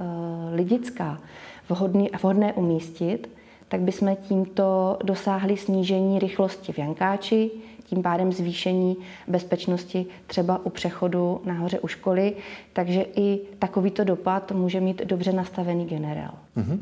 Lidická, 0.54 1.20
vhodný, 1.68 2.10
vhodné 2.20 2.52
umístit, 2.52 3.30
tak 3.68 3.80
bychom 3.80 4.16
tímto 4.16 4.98
dosáhli 5.04 5.56
snížení 5.56 6.18
rychlosti 6.18 6.72
v 6.72 6.78
Jankáči, 6.78 7.50
tím 7.84 8.02
pádem 8.02 8.32
zvýšení 8.32 8.96
bezpečnosti 9.28 10.06
třeba 10.26 10.66
u 10.66 10.70
přechodu 10.70 11.40
nahoře 11.44 11.80
u 11.80 11.88
školy, 11.88 12.36
takže 12.72 13.06
i 13.16 13.40
takovýto 13.58 14.04
dopad 14.04 14.52
může 14.52 14.80
mít 14.80 15.02
dobře 15.04 15.32
nastavený 15.32 15.84
generál. 15.84 16.34
Mm-hmm. 16.56 16.78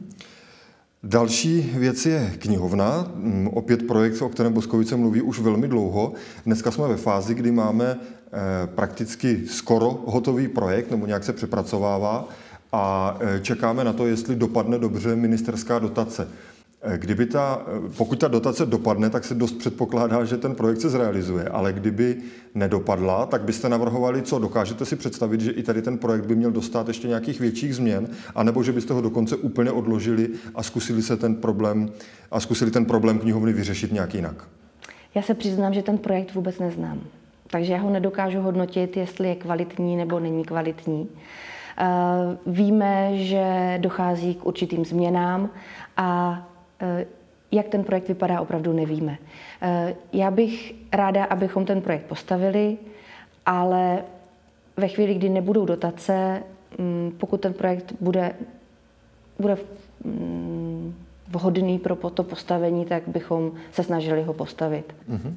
Další 1.02 1.70
věc 1.74 2.06
je 2.06 2.32
knihovna, 2.38 3.12
mm, 3.14 3.48
opět 3.48 3.86
projekt, 3.86 4.22
o 4.22 4.28
kterém 4.28 4.52
Boskovice 4.52 4.96
mluví 4.96 5.22
už 5.22 5.40
velmi 5.40 5.68
dlouho. 5.68 6.12
Dneska 6.46 6.70
jsme 6.70 6.88
ve 6.88 6.96
fázi, 6.96 7.34
kdy 7.34 7.50
máme 7.50 7.98
eh, 8.00 8.66
prakticky 8.66 9.46
skoro 9.46 10.02
hotový 10.06 10.48
projekt, 10.48 10.90
nebo 10.90 11.06
nějak 11.06 11.24
se 11.24 11.32
přepracovává 11.32 12.28
a 12.72 13.16
eh, 13.20 13.40
čekáme 13.40 13.84
na 13.84 13.92
to, 13.92 14.06
jestli 14.06 14.36
dopadne 14.36 14.78
dobře 14.78 15.16
ministerská 15.16 15.78
dotace. 15.78 16.28
Eh, 16.82 16.98
kdyby 16.98 17.26
ta, 17.26 17.62
eh, 17.66 17.90
pokud 17.96 18.18
ta 18.18 18.28
dotace 18.28 18.66
dopadne, 18.66 19.10
tak 19.10 19.24
se 19.24 19.34
dost 19.34 19.52
předpokládá, 19.52 20.24
že 20.24 20.36
ten 20.36 20.54
projekt 20.54 20.80
se 20.80 20.88
zrealizuje, 20.88 21.44
ale 21.44 21.72
kdyby 21.72 22.16
nedopadla, 22.54 23.26
tak 23.26 23.42
byste 23.42 23.68
navrhovali, 23.68 24.22
co 24.22 24.38
dokážete 24.38 24.84
si 24.84 24.96
představit, 24.96 25.40
že 25.40 25.50
i 25.50 25.62
tady 25.62 25.82
ten 25.82 25.98
projekt 25.98 26.26
by 26.26 26.36
měl 26.36 26.50
dostat 26.50 26.88
ještě 26.88 27.08
nějakých 27.08 27.40
větších 27.40 27.74
změn, 27.74 28.08
anebo 28.34 28.62
že 28.62 28.72
byste 28.72 28.94
ho 28.94 29.00
dokonce 29.00 29.36
úplně 29.36 29.70
odložili 29.70 30.28
a 30.54 30.62
zkusili 30.62 31.02
se 31.02 31.16
ten 31.16 31.34
problém 31.34 31.88
a 32.30 32.40
zkusili 32.40 32.70
ten 32.70 32.84
problém 32.84 33.18
knihovny 33.18 33.52
vyřešit 33.52 33.92
nějak 33.92 34.14
jinak. 34.14 34.48
Já 35.14 35.22
se 35.22 35.34
přiznám, 35.34 35.74
že 35.74 35.82
ten 35.82 35.98
projekt 35.98 36.34
vůbec 36.34 36.58
neznám. 36.58 37.00
Takže 37.50 37.72
já 37.72 37.78
ho 37.78 37.90
nedokážu 37.90 38.40
hodnotit, 38.40 38.96
jestli 38.96 39.28
je 39.28 39.34
kvalitní 39.34 39.96
nebo 39.96 40.20
není 40.20 40.44
kvalitní. 40.44 41.08
Eh, 41.78 41.86
víme, 42.46 43.18
že 43.18 43.74
dochází 43.78 44.34
k 44.34 44.46
určitým 44.46 44.84
změnám 44.84 45.50
a 45.96 46.49
jak 47.52 47.68
ten 47.68 47.84
projekt 47.84 48.08
vypadá, 48.08 48.40
opravdu 48.40 48.72
nevíme. 48.72 49.18
Eh, 49.62 49.94
já 50.12 50.30
bych 50.30 50.74
ráda, 50.92 51.24
abychom 51.24 51.64
ten 51.64 51.80
projekt 51.80 52.06
postavili, 52.06 52.78
ale 53.46 54.04
ve 54.76 54.88
chvíli, 54.88 55.14
kdy 55.14 55.28
nebudou 55.28 55.64
dotace, 55.64 56.42
mm, 56.78 57.12
pokud 57.18 57.40
ten 57.40 57.52
projekt 57.52 57.92
bude, 58.00 58.32
bude 59.38 59.56
mm, 60.04 60.94
vhodný 61.28 61.78
pro 61.78 62.10
to 62.10 62.24
postavení, 62.24 62.84
tak 62.84 63.02
bychom 63.08 63.52
se 63.72 63.82
snažili 63.82 64.22
ho 64.22 64.34
postavit. 64.34 64.94
Mm-hmm. 65.10 65.34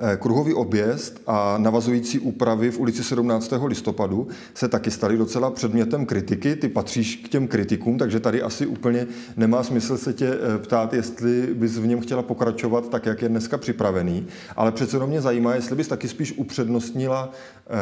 Eh, 0.00 0.16
kruhový 0.16 0.54
objezd 0.54 1.22
a 1.26 1.58
navazující 1.58 2.18
úpravy 2.18 2.70
v 2.70 2.78
ulici 2.78 3.04
17. 3.04 3.66
listopadu 3.66 4.28
se 4.54 4.68
taky 4.68 4.90
staly 4.90 5.16
docela 5.16 5.50
předmětem 5.50 6.06
kritiky. 6.06 6.56
Ty 6.56 6.68
patříš 6.68 7.16
k 7.16 7.28
těm 7.28 7.48
kritikům, 7.48 7.98
takže 7.98 8.20
tady 8.20 8.42
asi 8.42 8.66
úplně 8.66 9.06
nemá 9.36 9.62
smysl 9.62 9.96
se 9.96 10.12
tě 10.12 10.28
eh, 10.28 10.58
ptát, 10.58 10.92
jestli 10.92 11.54
bys 11.54 11.78
v 11.78 11.86
něm 11.86 12.00
chtěla 12.00 12.22
pokračovat 12.22 12.88
tak, 12.88 13.06
jak 13.06 13.22
je 13.22 13.28
dneska 13.28 13.58
připravený. 13.58 14.26
Ale 14.56 14.72
přece 14.72 14.96
jenom 14.96 15.10
mě 15.10 15.20
zajímá, 15.20 15.54
jestli 15.54 15.76
bys 15.76 15.88
taky 15.88 16.08
spíš 16.08 16.32
upřednostnila 16.32 17.32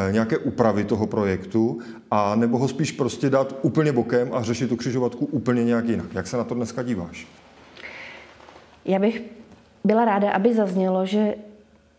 eh, 0.09 0.13
nějaké 0.13 0.39
úpravy 0.39 0.85
toho 0.85 1.07
projektu, 1.07 1.79
a 2.11 2.35
nebo 2.35 2.59
ho 2.59 2.69
spíš 2.69 2.93
prostě 2.93 3.31
dát 3.31 3.59
úplně 3.63 3.93
bokem 3.93 4.29
a 4.33 4.43
řešit 4.43 4.69
tu 4.69 4.77
křižovatku 4.77 5.27
úplně 5.27 5.65
nějak 5.65 5.89
jinak. 5.89 6.15
Jak 6.15 6.27
se 6.27 6.37
na 6.37 6.45
to 6.45 6.55
dneska 6.55 6.83
díváš? 6.83 7.29
Já 8.85 8.99
bych 8.99 9.23
byla 9.85 10.05
ráda, 10.05 10.31
aby 10.31 10.55
zaznělo, 10.55 11.07
že 11.07 11.35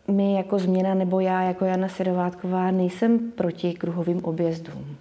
my 0.08 0.34
jako 0.34 0.58
změna 0.58 0.94
nebo 0.94 1.20
já 1.20 1.42
jako 1.42 1.64
Jana 1.64 1.88
Sirovátková 1.88 2.70
nejsem 2.70 3.18
proti 3.18 3.74
kruhovým 3.74 4.24
objezdům, 4.24 4.96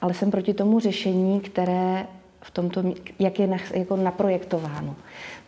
ale 0.00 0.14
jsem 0.14 0.30
proti 0.30 0.54
tomu 0.54 0.80
řešení, 0.80 1.40
které 1.40 2.06
v 2.40 2.50
tomto, 2.50 2.82
jak 3.18 3.38
je 3.38 3.58
jako 3.74 3.96
naprojektováno. 3.96 4.96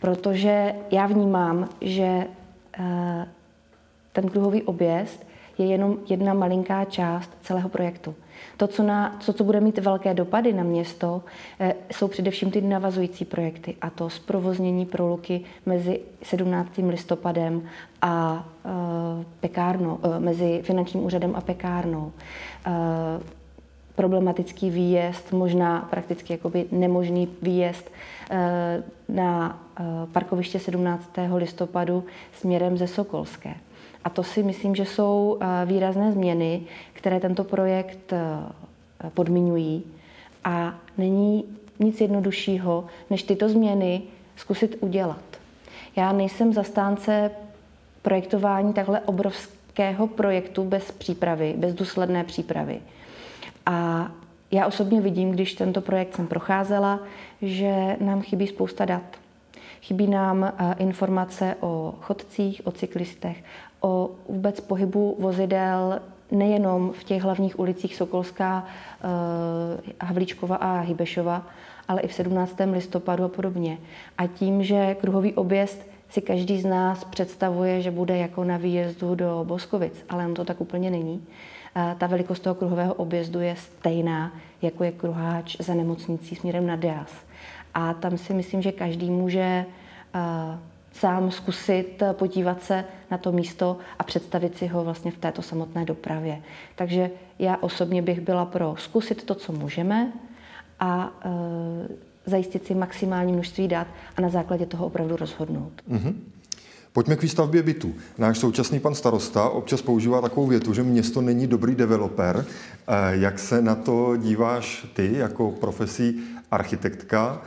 Protože 0.01 0.75
já 0.91 1.07
vnímám, 1.07 1.69
že 1.81 2.27
eh, 2.79 3.27
ten 4.13 4.29
kruhový 4.29 4.63
objezd 4.63 5.27
je 5.59 5.67
jenom 5.67 5.97
jedna 6.09 6.35
malinká 6.35 6.85
část 6.85 7.31
celého 7.43 7.69
projektu. 7.69 8.15
To, 8.57 8.67
co, 8.67 8.83
na, 8.83 9.17
co, 9.21 9.33
co 9.33 9.45
bude 9.45 9.61
mít 9.61 9.79
velké 9.79 10.15
dopady 10.15 10.53
na 10.53 10.63
město, 10.63 11.23
eh, 11.61 11.75
jsou 11.93 12.09
především 12.09 12.51
ty 12.51 12.61
navazující 12.61 13.25
projekty, 13.25 13.75
a 13.81 13.91
to 13.91 14.11
zprovoznění 14.11 14.87
proluky 14.87 15.41
mezi 15.67 16.01
17. 16.23 16.89
listopadem 16.89 17.63
a 18.03 18.47
e, 18.65 19.25
pekárnou, 19.41 19.99
e, 20.03 20.21
mezi 20.21 20.61
finančním 20.65 21.05
úřadem 21.05 21.37
a 21.37 21.41
pekárnou. 21.41 22.13
Problematický 23.95 24.71
výjezd, 24.71 25.33
možná 25.33 25.89
prakticky 25.91 26.33
jakoby 26.33 26.67
nemožný 26.73 27.29
výjezd 27.43 27.91
na 29.09 29.59
parkoviště 30.13 30.59
17. 30.59 31.11
listopadu 31.35 32.05
směrem 32.33 32.79
ze 32.79 32.87
Sokolské. 32.87 33.55
A 34.07 34.11
to 34.11 34.23
si 34.23 34.43
myslím, 34.43 34.75
že 34.75 34.85
jsou 34.85 35.39
eh, 35.41 35.67
výrazné 35.67 36.13
změny, 36.13 36.63
které 36.93 37.21
tento 37.21 37.45
projekt 37.45 38.13
eh, 38.13 39.11
podmiňují. 39.15 39.83
A 40.45 40.75
není 40.99 41.45
nic 41.79 42.01
jednoduššího, 42.01 42.85
než 43.11 43.23
tyto 43.23 43.49
změny 43.49 44.03
zkusit 44.37 44.77
udělat. 44.81 45.23
Já 45.97 46.13
nejsem 46.13 46.53
zastánce 46.53 47.31
projektování 48.03 48.73
takhle 48.73 49.01
obrovského 49.01 50.07
projektu 50.07 50.65
bez 50.65 50.93
přípravy, 50.93 51.55
bez 51.57 51.75
důsledné 51.75 52.25
přípravy. 52.25 52.81
A 53.67 54.09
já 54.51 54.67
osobně 54.67 55.01
vidím, 55.01 55.31
když 55.31 55.55
tento 55.55 55.81
projekt 55.81 56.15
jsem 56.15 56.27
procházela, 56.27 57.01
že 57.43 57.97
nám 58.01 58.23
chybí 58.23 58.47
spousta 58.47 58.85
dat. 58.85 59.03
Chybí 59.83 60.07
nám 60.07 60.45
eh, 60.45 60.75
informace 60.79 61.57
o 61.61 61.95
chodcích, 62.01 62.61
o 62.65 62.73
cyklistech, 62.73 63.45
o 63.87 64.11
vůbec 64.29 64.61
pohybu 64.61 65.17
vozidel 65.19 66.01
nejenom 66.31 66.93
v 66.93 67.05
těch 67.05 67.23
hlavních 67.23 67.59
ulicích 67.59 67.97
Sokolská, 67.97 68.65
eh, 68.65 69.97
Havlíčkova 70.01 70.57
a 70.57 70.81
Hybešova, 70.81 71.47
ale 71.89 72.01
i 72.01 72.09
v 72.09 72.13
17. 72.15 72.73
listopadu 72.73 73.25
a 73.25 73.29
podobně. 73.29 73.79
A 74.19 74.27
tím, 74.27 74.65
že 74.65 74.95
kruhový 74.95 75.35
objezd 75.35 75.87
si 76.09 76.21
každý 76.21 76.61
z 76.61 76.65
nás 76.65 77.05
představuje, 77.05 77.83
že 77.83 77.91
bude 77.91 78.17
jako 78.17 78.45
na 78.45 78.57
výjezdu 78.57 79.15
do 79.15 79.45
Boskovic, 79.47 80.05
ale 80.09 80.27
on 80.27 80.35
to 80.35 80.45
tak 80.45 80.61
úplně 80.61 80.91
není. 80.91 81.23
Eh, 81.77 81.95
ta 81.99 82.07
velikost 82.07 82.41
toho 82.41 82.55
kruhového 82.55 82.95
objezdu 82.95 83.41
je 83.41 83.57
stejná, 83.57 84.33
jako 84.63 84.85
je 84.85 84.93
kruháč 84.93 85.57
za 85.61 85.75
nemocnicí 85.75 86.35
směrem 86.35 86.67
na 86.67 86.77
Deas. 86.77 87.13
A 87.75 87.95
tam 87.95 88.19
si 88.19 88.35
myslím, 88.35 88.63
že 88.63 88.73
každý 88.73 89.11
může 89.11 89.65
uh, 90.15 90.59
sám 90.99 91.31
zkusit 91.31 92.03
podívat 92.13 92.63
se 92.63 92.85
na 93.11 93.19
to 93.19 93.33
místo 93.33 93.79
a 93.99 94.05
představit 94.05 94.59
si 94.59 94.67
ho 94.67 94.85
vlastně 94.85 95.11
v 95.11 95.19
této 95.19 95.43
samotné 95.43 95.85
dopravě. 95.85 96.43
Takže 96.75 97.11
já 97.39 97.57
osobně 97.57 98.03
bych 98.03 98.21
byla 98.21 98.45
pro 98.45 98.75
zkusit 98.79 99.25
to, 99.25 99.35
co 99.35 99.53
můžeme 99.53 100.13
a 100.81 101.13
e, 101.25 101.31
zajistit 102.27 102.67
si 102.67 102.75
maximální 102.75 103.33
množství 103.33 103.69
dat 103.69 103.87
a 104.17 104.21
na 104.21 104.29
základě 104.29 104.67
toho 104.67 104.87
opravdu 104.87 105.17
rozhodnout. 105.17 105.73
Mm-hmm. 105.91 106.15
Pojďme 106.93 107.17
k 107.17 107.23
výstavbě 107.23 107.63
bytů. 107.63 107.95
Náš 108.19 108.39
současný 108.39 108.81
pan 108.81 108.95
starosta 108.95 109.49
občas 109.49 109.83
používá 109.83 110.21
takovou 110.21 110.47
větu, 110.47 110.75
že 110.75 110.83
město 110.83 111.21
není 111.21 111.47
dobrý 111.47 111.75
developer. 111.75 112.45
Jak 113.11 113.39
se 113.39 113.63
na 113.63 113.75
to 113.75 114.17
díváš 114.17 114.87
ty 114.95 115.13
jako 115.13 115.51
profesí 115.51 116.21
architektka? 116.51 117.43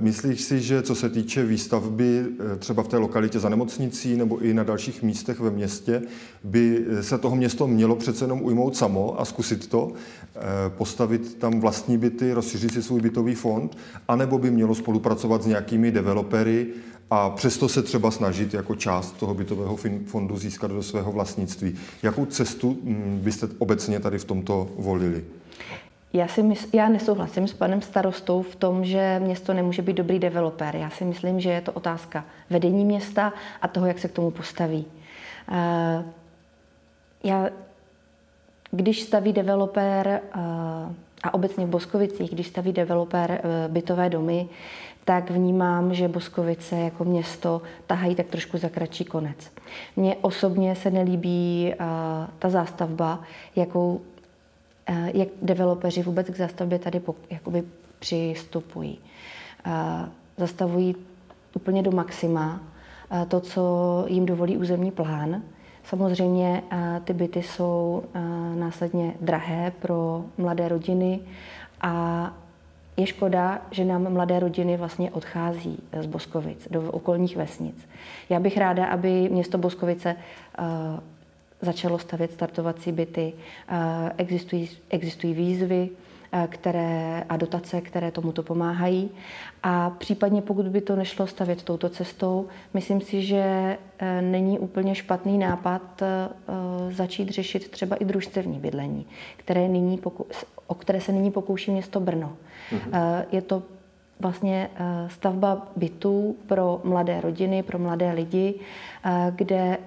Myslíš 0.00 0.40
si, 0.40 0.60
že 0.60 0.82
co 0.82 0.94
se 0.94 1.08
týče 1.08 1.44
výstavby 1.44 2.24
třeba 2.58 2.82
v 2.82 2.88
té 2.88 2.96
lokalitě 2.96 3.38
za 3.38 3.48
nemocnicí 3.48 4.16
nebo 4.16 4.38
i 4.38 4.54
na 4.54 4.62
dalších 4.62 5.02
místech 5.02 5.40
ve 5.40 5.50
městě, 5.50 6.02
by 6.44 6.84
se 7.00 7.18
toho 7.18 7.36
město 7.36 7.66
mělo 7.66 7.96
přece 7.96 8.24
jenom 8.24 8.42
ujmout 8.42 8.76
samo 8.76 9.20
a 9.20 9.24
zkusit 9.24 9.66
to, 9.66 9.92
postavit 10.68 11.34
tam 11.34 11.60
vlastní 11.60 11.98
byty, 11.98 12.32
rozšířit 12.32 12.72
si 12.72 12.82
svůj 12.82 13.00
bytový 13.00 13.34
fond, 13.34 13.78
anebo 14.08 14.38
by 14.38 14.50
mělo 14.50 14.74
spolupracovat 14.74 15.42
s 15.42 15.46
nějakými 15.46 15.90
developery, 15.90 16.66
a 17.10 17.30
přesto 17.30 17.68
se 17.68 17.82
třeba 17.82 18.10
snažit 18.10 18.54
jako 18.54 18.74
část 18.74 19.12
toho 19.12 19.34
bytového 19.34 19.78
fondu 20.06 20.36
získat 20.36 20.70
do 20.70 20.82
svého 20.82 21.12
vlastnictví. 21.12 21.74
Jakou 22.02 22.26
cestu 22.26 22.78
mm, 22.82 23.20
byste 23.22 23.48
obecně 23.58 24.00
tady 24.00 24.18
v 24.18 24.24
tomto 24.24 24.68
volili? 24.76 25.24
Já, 26.12 26.28
si 26.28 26.42
mysl, 26.42 26.68
já 26.72 26.88
nesouhlasím 26.88 27.48
s 27.48 27.52
panem 27.52 27.82
starostou 27.82 28.42
v 28.42 28.56
tom, 28.56 28.84
že 28.84 29.20
město 29.22 29.54
nemůže 29.54 29.82
být 29.82 29.96
dobrý 29.96 30.18
developer. 30.18 30.76
Já 30.76 30.90
si 30.90 31.04
myslím, 31.04 31.40
že 31.40 31.50
je 31.50 31.60
to 31.60 31.72
otázka 31.72 32.24
vedení 32.50 32.84
města 32.84 33.32
a 33.62 33.68
toho, 33.68 33.86
jak 33.86 33.98
se 33.98 34.08
k 34.08 34.12
tomu 34.12 34.30
postaví. 34.30 34.86
Uh, 35.50 35.56
já, 37.24 37.48
když 38.70 39.02
staví 39.02 39.32
developer 39.32 40.20
uh, 40.36 40.42
a 41.22 41.34
obecně 41.34 41.66
v 41.66 41.68
Boskovicích, 41.68 42.30
když 42.30 42.46
staví 42.46 42.72
developer 42.72 43.30
uh, 43.30 43.72
bytové 43.72 44.10
domy, 44.10 44.48
tak 45.04 45.30
vnímám, 45.30 45.94
že 45.94 46.08
Boskovice 46.08 46.76
jako 46.76 47.04
město 47.04 47.62
tahají 47.86 48.14
tak 48.14 48.26
trošku 48.26 48.58
za 48.58 48.68
kratší 48.68 49.04
konec. 49.04 49.50
Mně 49.96 50.16
osobně 50.20 50.76
se 50.76 50.90
nelíbí 50.90 51.74
uh, 51.74 51.86
ta 52.38 52.48
zástavba, 52.48 53.20
jakou, 53.56 54.00
jak 55.14 55.28
developeři 55.42 56.02
vůbec 56.02 56.30
k 56.30 56.36
zástavbě 56.36 56.78
tady 56.78 57.00
jakoby 57.30 57.62
přistupují. 57.98 58.98
Uh, 59.66 59.72
zastavují 60.36 60.96
úplně 61.54 61.82
do 61.82 61.90
maxima 61.90 62.60
uh, 63.12 63.24
to, 63.24 63.40
co 63.40 64.04
jim 64.08 64.26
dovolí 64.26 64.56
územní 64.56 64.90
plán. 64.90 65.42
Samozřejmě 65.84 66.62
ty 67.04 67.12
byty 67.12 67.42
jsou 67.42 68.02
následně 68.54 69.14
drahé 69.20 69.72
pro 69.80 70.24
mladé 70.38 70.68
rodiny 70.68 71.20
a 71.80 72.34
je 72.96 73.06
škoda, 73.06 73.62
že 73.70 73.84
nám 73.84 74.12
mladé 74.12 74.40
rodiny 74.40 74.76
vlastně 74.76 75.10
odchází 75.10 75.78
z 76.00 76.06
Boskovic 76.06 76.68
do 76.70 76.92
okolních 76.92 77.36
vesnic. 77.36 77.88
Já 78.28 78.40
bych 78.40 78.56
ráda, 78.56 78.86
aby 78.86 79.28
město 79.28 79.58
Boskovice 79.58 80.16
začalo 81.60 81.98
stavět 81.98 82.32
startovací 82.32 82.92
byty. 82.92 83.32
Uh, 83.32 83.76
existují, 84.16 84.70
existují 84.90 85.34
výzvy, 85.34 85.90
uh, 85.90 86.46
které, 86.46 87.24
a 87.28 87.36
dotace, 87.36 87.80
které 87.80 88.10
tomuto 88.10 88.42
pomáhají. 88.42 89.10
A 89.62 89.90
případně, 89.90 90.42
pokud 90.42 90.68
by 90.68 90.80
to 90.80 90.96
nešlo 90.96 91.26
stavět 91.26 91.62
touto 91.62 91.88
cestou, 91.88 92.48
myslím 92.74 93.00
si, 93.00 93.22
že 93.22 93.76
není 94.20 94.58
úplně 94.58 94.94
špatný 94.94 95.38
nápad 95.38 96.02
začít 96.90 97.28
řešit 97.28 97.70
třeba 97.70 97.96
i 97.96 98.04
družstevní 98.04 98.58
bydlení, 98.58 99.06
které 99.36 99.68
nyní 99.68 100.00
o 100.66 100.74
které 100.74 101.00
se 101.00 101.12
nyní 101.12 101.30
pokouší 101.30 101.70
město 101.70 102.00
Brno. 102.00 102.36
Mm-hmm. 102.72 103.24
Je 103.32 103.42
to 103.42 103.62
vlastně 104.20 104.70
eh, 104.74 105.08
stavba 105.08 105.66
bytů 105.76 106.36
pro 106.46 106.80
mladé 106.84 107.20
rodiny, 107.20 107.62
pro 107.62 107.78
mladé 107.78 108.12
lidi, 108.12 108.54
eh, 109.04 109.32
kde 109.36 109.78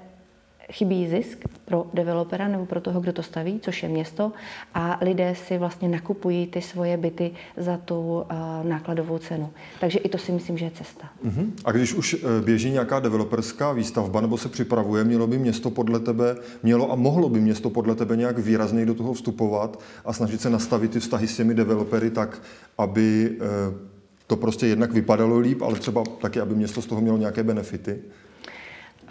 chybí 0.72 1.08
zisk 1.08 1.38
pro 1.66 1.86
developera 1.94 2.48
nebo 2.48 2.66
pro 2.66 2.82
toho, 2.82 3.02
kdo 3.02 3.14
to 3.14 3.24
staví, 3.24 3.60
což 3.64 3.84
je 3.84 3.90
město, 3.90 4.32
a 4.74 4.98
lidé 5.02 5.36
si 5.48 5.58
vlastně 5.58 5.90
nakupují 5.90 6.48
ty 6.48 6.62
svoje 6.62 6.98
byty 6.98 7.32
za 7.58 7.78
tu 7.78 7.96
uh, 7.96 8.26
nákladovou 8.70 9.18
cenu. 9.18 9.50
Takže 9.80 10.00
i 10.00 10.10
to 10.10 10.18
si 10.18 10.32
myslím, 10.32 10.58
že 10.58 10.66
je 10.66 10.72
cesta. 10.72 11.10
Uh-huh. 11.26 11.52
A 11.66 11.72
když 11.72 11.94
už 11.94 12.14
eh, 12.14 12.42
běží 12.42 12.72
nějaká 12.72 13.00
developerská 13.00 13.72
výstavba 13.72 14.22
nebo 14.22 14.38
se 14.38 14.50
připravuje, 14.50 15.04
mělo 15.04 15.28
by 15.28 15.38
město 15.38 15.70
podle 15.70 16.00
tebe, 16.00 16.36
mělo 16.64 16.92
a 16.92 16.96
mohlo 16.96 17.30
by 17.30 17.42
město 17.42 17.70
podle 17.70 17.96
tebe 17.96 18.16
nějak 18.18 18.38
výrazněji 18.38 18.86
do 18.86 18.94
toho 18.94 19.14
vstupovat 19.14 19.80
a 20.06 20.14
snažit 20.14 20.42
se 20.42 20.50
nastavit 20.50 20.92
ty 20.92 21.00
vztahy 21.00 21.28
s 21.28 21.38
těmi 21.38 21.54
developery 21.54 22.10
tak, 22.10 22.42
aby 22.78 23.30
uh, 23.30 23.78
to 24.28 24.36
prostě 24.36 24.68
jednak 24.68 24.92
vypadalo 24.92 25.40
líp, 25.40 25.62
ale 25.62 25.80
třeba 25.80 26.04
taky, 26.22 26.40
aby 26.40 26.56
město 26.56 26.82
z 26.82 26.86
toho 26.86 27.02
mělo 27.02 27.18
nějaké 27.18 27.44
benefity? 27.44 28.00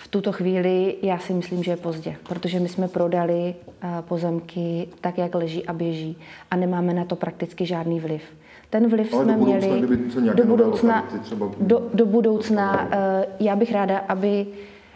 V 0.03 0.09
tuto 0.09 0.33
chvíli 0.33 0.97
já 1.03 1.19
si 1.19 1.35
myslím, 1.35 1.63
že 1.63 1.71
je 1.71 1.77
pozdě, 1.77 2.17
protože 2.29 2.61
my 2.61 2.69
jsme 2.69 2.89
prodali 2.89 3.55
eh, 3.83 3.89
pozemky 4.09 4.89
tak, 5.01 5.19
jak 5.19 5.35
leží 5.35 5.67
a 5.67 5.73
běží 5.73 6.17
a 6.51 6.57
nemáme 6.57 6.95
na 6.95 7.05
to 7.05 7.17
prakticky 7.17 7.67
žádný 7.67 8.01
vliv. 8.01 8.23
Ten 8.71 8.89
vliv 8.89 9.15
Ale 9.15 9.25
jsme 9.25 9.33
do 9.33 9.39
budoucna, 9.39 10.21
měli 10.21 10.37
do 10.37 10.45
budoucna, 10.45 11.09
třeba... 11.23 11.51
do, 11.61 11.91
do 11.95 12.07
budoucna. 12.07 12.89
Eh, 12.91 13.27
já 13.41 13.57
bych 13.57 13.73
ráda, 13.73 13.99
aby, 13.99 14.47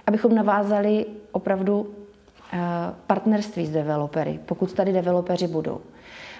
abychom 0.06 0.34
navázali 0.34 1.06
opravdu 1.32 1.90
eh, 2.52 2.58
partnerství 3.06 3.66
s 3.66 3.70
developery, 3.70 4.40
pokud 4.46 4.72
tady 4.72 4.92
developeři 4.92 5.48
budou. 5.48 5.80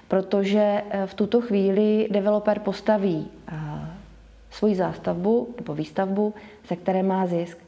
Protože 0.09 0.83
v 1.07 1.15
tuto 1.15 1.41
chvíli 1.41 2.09
developer 2.11 2.59
postaví 2.59 3.29
svoji 4.51 4.75
zástavbu 4.75 5.55
nebo 5.57 5.75
výstavbu, 5.75 6.35
ze 6.69 6.77
které 6.77 7.03
má 7.03 7.27
zisk 7.27 7.66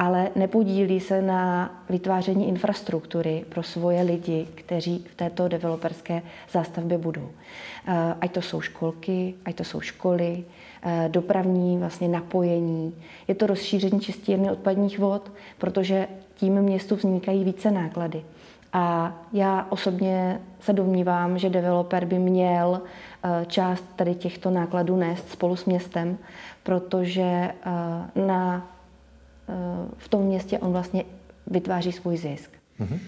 ale 0.00 0.28
nepodílí 0.36 1.00
se 1.00 1.22
na 1.22 1.70
vytváření 1.88 2.48
infrastruktury 2.48 3.44
pro 3.48 3.62
svoje 3.62 4.02
lidi, 4.02 4.46
kteří 4.54 5.04
v 5.10 5.14
této 5.14 5.48
developerské 5.48 6.22
zástavbě 6.52 6.98
budou. 6.98 7.28
Eh, 7.86 8.14
ať 8.20 8.32
to 8.32 8.42
jsou 8.42 8.60
školky, 8.60 9.34
ať 9.44 9.54
to 9.54 9.64
jsou 9.64 9.80
školy, 9.80 10.44
eh, 10.82 11.08
dopravní 11.12 11.78
vlastně 11.78 12.08
napojení. 12.08 12.94
Je 13.28 13.34
to 13.34 13.46
rozšíření 13.46 14.00
čistírny 14.00 14.50
odpadních 14.50 14.98
vod, 14.98 15.32
protože 15.58 16.08
tím 16.34 16.62
městu 16.62 16.96
vznikají 16.96 17.44
více 17.44 17.70
náklady. 17.70 18.24
A 18.72 19.14
já 19.32 19.66
osobně 19.70 20.40
se 20.60 20.72
domnívám, 20.72 21.38
že 21.38 21.50
developer 21.50 22.04
by 22.04 22.18
měl 22.18 22.80
eh, 23.24 23.46
část 23.46 23.84
tady 23.96 24.14
těchto 24.14 24.50
nákladů 24.50 24.96
nést 24.96 25.30
spolu 25.30 25.56
s 25.56 25.64
městem, 25.64 26.18
protože 26.62 27.50
na 28.26 28.66
v 29.96 30.08
tom 30.08 30.22
městě 30.22 30.58
on 30.58 30.72
vlastně 30.72 31.04
vytváří 31.46 31.92
svůj 31.92 32.16
zisk. 32.16 32.50
Mm-hmm. 32.80 32.98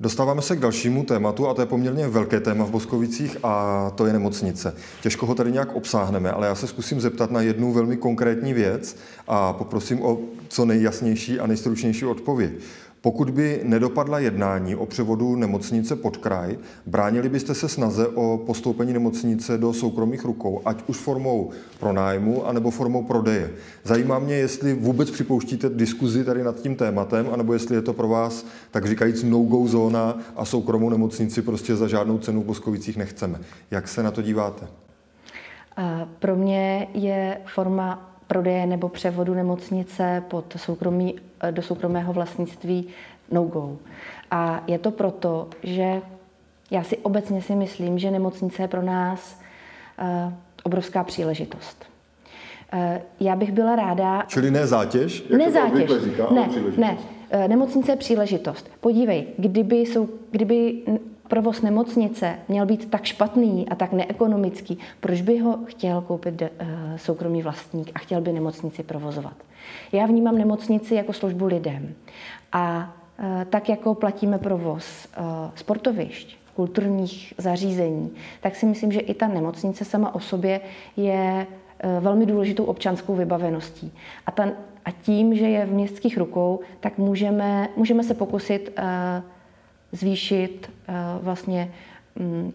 Dostáváme 0.00 0.42
se 0.42 0.56
k 0.56 0.60
dalšímu 0.60 1.04
tématu 1.04 1.48
a 1.48 1.54
to 1.54 1.62
je 1.62 1.66
poměrně 1.66 2.08
velké 2.08 2.40
téma 2.40 2.64
v 2.64 2.70
Boskovicích 2.70 3.36
a 3.42 3.90
to 3.90 4.06
je 4.06 4.12
nemocnice. 4.12 4.74
Těžko 5.02 5.26
ho 5.26 5.34
tady 5.34 5.52
nějak 5.52 5.76
obsáhneme, 5.76 6.30
ale 6.30 6.46
já 6.46 6.54
se 6.54 6.66
zkusím 6.66 7.00
zeptat 7.00 7.30
na 7.30 7.40
jednu 7.40 7.72
velmi 7.72 7.96
konkrétní 7.96 8.54
věc 8.54 8.96
a 9.28 9.52
poprosím 9.52 10.02
o 10.02 10.18
co 10.48 10.64
nejjasnější 10.64 11.40
a 11.40 11.46
nejstručnější 11.46 12.04
odpověď. 12.04 12.52
Pokud 13.02 13.30
by 13.30 13.60
nedopadla 13.64 14.18
jednání 14.18 14.76
o 14.76 14.86
převodu 14.86 15.36
nemocnice 15.36 15.96
pod 15.96 16.16
kraj, 16.16 16.58
bránili 16.86 17.28
byste 17.28 17.54
se 17.54 17.68
snaze 17.68 18.08
o 18.08 18.42
postoupení 18.46 18.92
nemocnice 18.92 19.58
do 19.58 19.72
soukromých 19.72 20.24
rukou, 20.24 20.62
ať 20.64 20.82
už 20.86 20.96
formou 20.96 21.50
pronájmu, 21.80 22.46
anebo 22.46 22.70
formou 22.70 23.04
prodeje. 23.04 23.50
Zajímá 23.84 24.18
mě, 24.18 24.34
jestli 24.34 24.74
vůbec 24.74 25.10
připouštíte 25.10 25.68
diskuzi 25.68 26.24
tady 26.24 26.44
nad 26.44 26.60
tím 26.60 26.76
tématem, 26.76 27.28
anebo 27.32 27.52
jestli 27.52 27.74
je 27.74 27.82
to 27.82 27.92
pro 27.92 28.08
vás, 28.08 28.46
tak 28.70 28.86
říkajíc, 28.86 29.22
no-go 29.22 29.66
zóna 29.66 30.18
a 30.36 30.44
soukromou 30.44 30.90
nemocnici 30.90 31.42
prostě 31.42 31.76
za 31.76 31.88
žádnou 31.88 32.18
cenu 32.18 32.42
v 32.42 32.44
Boskovicích 32.46 32.96
nechceme. 32.96 33.40
Jak 33.70 33.88
se 33.88 34.02
na 34.02 34.10
to 34.10 34.22
díváte? 34.22 34.66
Pro 36.18 36.36
mě 36.36 36.88
je 36.94 37.38
forma 37.54 38.11
prodeje 38.32 38.66
nebo 38.66 38.88
převodu 38.88 39.34
nemocnice 39.34 40.22
pod 40.28 40.54
soukromí, 40.56 41.14
do 41.50 41.62
soukromého 41.62 42.12
vlastnictví 42.12 42.86
no-go. 43.30 43.76
A 44.30 44.62
je 44.66 44.78
to 44.78 44.90
proto, 44.90 45.48
že 45.62 46.00
já 46.70 46.82
si 46.82 46.96
obecně 46.98 47.42
si 47.42 47.54
myslím, 47.54 47.98
že 47.98 48.10
nemocnice 48.10 48.62
je 48.62 48.68
pro 48.68 48.82
nás 48.82 49.40
uh, 50.00 50.32
obrovská 50.62 51.04
příležitost. 51.04 51.84
Uh, 52.74 52.80
já 53.20 53.36
bych 53.36 53.52
byla 53.52 53.76
ráda... 53.76 54.24
Čili 54.26 54.50
ne 54.50 54.66
zátěž? 54.66 55.24
Jak 55.30 55.38
ne 55.38 55.50
zátěž. 55.50 55.90
Říká, 56.04 56.26
ne, 56.30 56.48
ne. 56.76 56.96
Uh, 57.34 57.48
nemocnice 57.48 57.92
je 57.92 57.96
příležitost. 57.96 58.70
Podívej, 58.80 59.26
kdyby, 59.38 59.76
jsou, 59.76 60.08
kdyby 60.30 60.82
provoz 61.32 61.62
nemocnice 61.62 62.38
měl 62.48 62.66
být 62.66 62.90
tak 62.90 63.04
špatný 63.04 63.68
a 63.68 63.74
tak 63.74 63.92
neekonomický, 63.92 64.78
proč 65.00 65.20
by 65.20 65.38
ho 65.38 65.58
chtěl 65.66 66.00
koupit 66.00 66.42
uh, 66.42 66.48
soukromý 66.96 67.42
vlastník 67.42 67.90
a 67.94 67.98
chtěl 67.98 68.20
by 68.20 68.32
nemocnici 68.32 68.82
provozovat? 68.82 69.32
Já 69.92 70.06
vnímám 70.06 70.38
nemocnici 70.38 70.94
jako 70.94 71.12
službu 71.12 71.46
lidem. 71.46 71.94
A 72.52 72.94
uh, 73.18 73.44
tak 73.44 73.68
jako 73.68 73.94
platíme 73.94 74.38
provoz 74.38 75.08
uh, 75.18 75.24
sportovišť, 75.54 76.36
kulturních 76.54 77.34
zařízení, 77.38 78.10
tak 78.40 78.56
si 78.56 78.66
myslím, 78.66 78.92
že 78.92 79.00
i 79.00 79.14
ta 79.14 79.28
nemocnice 79.28 79.84
sama 79.84 80.14
o 80.14 80.20
sobě 80.20 80.60
je 80.96 81.46
velmi 82.00 82.26
důležitou 82.26 82.64
občanskou 82.64 83.14
vybaveností. 83.14 83.92
A, 84.26 84.30
ta, 84.30 84.48
a 84.84 84.90
tím, 84.90 85.34
že 85.34 85.48
je 85.48 85.66
v 85.66 85.72
městských 85.72 86.18
rukou, 86.18 86.60
tak 86.80 86.98
můžeme, 86.98 87.68
můžeme 87.76 88.04
se 88.04 88.14
pokusit 88.14 88.78
zvýšit 89.92 90.70
eh, 90.88 90.94
vlastně 91.20 91.72
mm, 92.16 92.52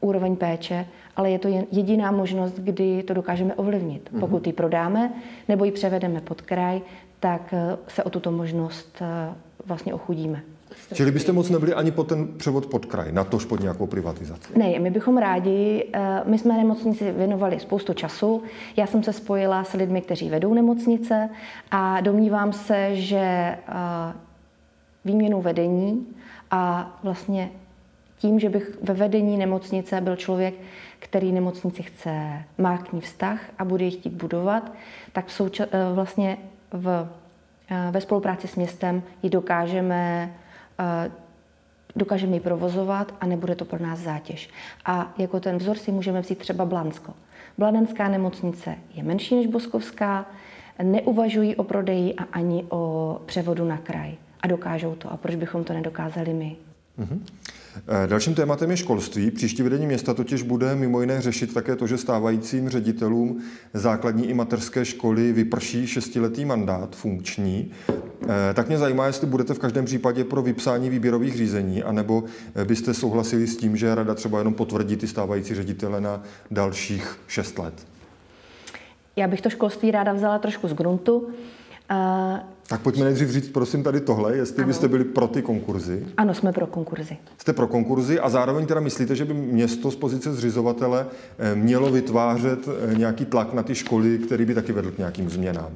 úroveň 0.00 0.36
péče, 0.36 0.86
ale 1.16 1.30
je 1.30 1.38
to 1.38 1.48
jediná 1.72 2.10
možnost, 2.10 2.54
kdy 2.58 3.02
to 3.02 3.14
dokážeme 3.14 3.54
ovlivnit. 3.54 4.10
Mm-hmm. 4.12 4.20
Pokud 4.20 4.46
ji 4.46 4.52
prodáme 4.52 5.12
nebo 5.48 5.64
ji 5.64 5.72
převedeme 5.72 6.20
pod 6.20 6.40
kraj, 6.40 6.80
tak 7.20 7.54
eh, 7.54 7.76
se 7.88 8.04
o 8.04 8.10
tuto 8.10 8.32
možnost 8.32 8.98
eh, 9.00 9.34
vlastně 9.66 9.94
ochudíme. 9.94 10.42
Čili 10.94 11.10
byste 11.10 11.32
moc 11.32 11.50
nebyli 11.50 11.74
ani 11.74 11.90
po 11.90 12.04
ten 12.04 12.28
převod 12.36 12.66
pod 12.66 12.86
kraj, 12.86 13.12
na 13.12 13.24
tož 13.24 13.44
pod 13.44 13.60
nějakou 13.60 13.86
privatizaci? 13.86 14.58
Ne, 14.58 14.78
my 14.78 14.90
bychom 14.90 15.18
rádi, 15.18 15.86
my 16.24 16.38
jsme 16.38 16.56
nemocnici 16.56 17.12
věnovali 17.12 17.60
spoustu 17.60 17.92
času. 17.92 18.42
Já 18.76 18.86
jsem 18.86 19.02
se 19.02 19.12
spojila 19.12 19.64
s 19.64 19.72
lidmi, 19.72 20.00
kteří 20.00 20.30
vedou 20.30 20.54
nemocnice 20.54 21.28
a 21.70 22.00
domnívám 22.00 22.52
se, 22.52 22.96
že 22.96 23.56
výměnou 25.04 25.42
vedení 25.42 26.06
a 26.50 26.90
vlastně 27.02 27.50
tím, 28.18 28.40
že 28.40 28.48
bych 28.48 28.78
ve 28.82 28.94
vedení 28.94 29.36
nemocnice 29.36 30.00
byl 30.00 30.16
člověk, 30.16 30.54
který 30.98 31.32
nemocnici 31.32 31.82
chce, 31.82 32.42
má 32.58 32.78
k 32.78 32.92
ní 32.92 33.00
vztah 33.00 33.40
a 33.58 33.64
bude 33.64 33.84
ji 33.84 33.90
chtít 33.90 34.12
budovat, 34.12 34.72
tak 35.12 35.26
v 35.26 35.40
souča- 35.40 35.68
eh, 35.72 35.94
vlastně 35.94 36.38
v, 36.72 37.08
eh, 37.70 37.88
ve 37.90 38.00
spolupráci 38.00 38.48
s 38.48 38.56
městem 38.56 39.02
ji 39.22 39.30
dokážeme, 39.30 40.34
eh, 40.80 41.10
dokážeme 41.96 42.36
ji 42.36 42.40
provozovat 42.40 43.14
a 43.20 43.26
nebude 43.26 43.54
to 43.54 43.64
pro 43.64 43.82
nás 43.82 43.98
zátěž. 43.98 44.50
A 44.84 45.14
jako 45.18 45.40
ten 45.40 45.56
vzor 45.56 45.76
si 45.76 45.92
můžeme 45.92 46.20
vzít 46.20 46.38
třeba 46.38 46.64
Blansko. 46.64 47.14
Bladenská 47.58 48.08
nemocnice 48.08 48.76
je 48.94 49.02
menší 49.02 49.36
než 49.36 49.46
Boskovská, 49.46 50.26
neuvažují 50.82 51.56
o 51.56 51.64
prodeji 51.64 52.14
a 52.14 52.22
ani 52.22 52.64
o 52.68 53.20
převodu 53.26 53.64
na 53.64 53.78
kraj. 53.78 54.16
A 54.42 54.46
dokážou 54.46 54.94
to. 54.94 55.12
A 55.12 55.16
proč 55.16 55.34
bychom 55.34 55.64
to 55.64 55.72
nedokázali 55.72 56.34
my? 56.34 56.56
Mm-hmm. 56.98 57.20
Dalším 58.06 58.34
tématem 58.34 58.70
je 58.70 58.76
školství. 58.76 59.30
Příští 59.30 59.62
vedení 59.62 59.86
města 59.86 60.14
totiž 60.14 60.42
bude 60.42 60.74
mimo 60.74 61.00
jiné 61.00 61.20
řešit 61.20 61.54
také 61.54 61.76
to, 61.76 61.86
že 61.86 61.98
stávajícím 61.98 62.68
ředitelům 62.68 63.42
základní 63.74 64.28
i 64.28 64.34
mateřské 64.34 64.84
školy 64.84 65.32
vyprší 65.32 65.86
šestiletý 65.86 66.44
mandát 66.44 66.96
funkční. 66.96 67.70
Eh, 67.90 68.54
tak 68.54 68.68
mě 68.68 68.78
zajímá, 68.78 69.06
jestli 69.06 69.26
budete 69.26 69.54
v 69.54 69.58
každém 69.58 69.84
případě 69.84 70.24
pro 70.24 70.42
vypsání 70.42 70.90
výběrových 70.90 71.36
řízení, 71.36 71.82
anebo 71.82 72.24
eh, 72.54 72.64
byste 72.64 72.94
souhlasili 72.94 73.46
s 73.46 73.56
tím, 73.56 73.76
že 73.76 73.94
rada 73.94 74.14
třeba 74.14 74.38
jenom 74.38 74.54
potvrdí 74.54 74.96
ty 74.96 75.06
stávající 75.06 75.54
ředitele 75.54 76.00
na 76.00 76.22
dalších 76.50 77.18
šest 77.28 77.58
let. 77.58 77.86
Já 79.16 79.28
bych 79.28 79.40
to 79.40 79.50
školství 79.50 79.90
ráda 79.90 80.12
vzala 80.12 80.38
trošku 80.38 80.68
z 80.68 80.72
gruntu. 80.72 81.28
Tak 82.70 82.80
pojďme 82.80 83.04
nejdřív 83.04 83.30
říct, 83.30 83.48
prosím, 83.48 83.82
tady 83.82 84.00
tohle, 84.00 84.36
jestli 84.36 84.58
ano. 84.58 84.66
byste 84.66 84.88
byli 84.88 85.04
pro 85.04 85.28
ty 85.28 85.42
konkurzy. 85.42 86.06
Ano, 86.16 86.34
jsme 86.34 86.52
pro 86.52 86.66
konkurzy. 86.66 87.16
Jste 87.38 87.52
pro 87.52 87.66
konkurzy 87.66 88.20
a 88.20 88.28
zároveň 88.28 88.66
teda 88.66 88.80
myslíte, 88.80 89.16
že 89.16 89.24
by 89.24 89.34
město 89.34 89.90
z 89.90 89.96
pozice 89.96 90.32
zřizovatele 90.32 91.06
eh, 91.38 91.54
mělo 91.54 91.90
vytvářet 91.90 92.68
eh, 92.68 92.94
nějaký 92.94 93.24
tlak 93.24 93.52
na 93.52 93.62
ty 93.62 93.74
školy, 93.74 94.18
který 94.18 94.44
by 94.44 94.54
taky 94.54 94.72
vedl 94.72 94.90
k 94.90 94.98
nějakým 94.98 95.30
změnám? 95.30 95.70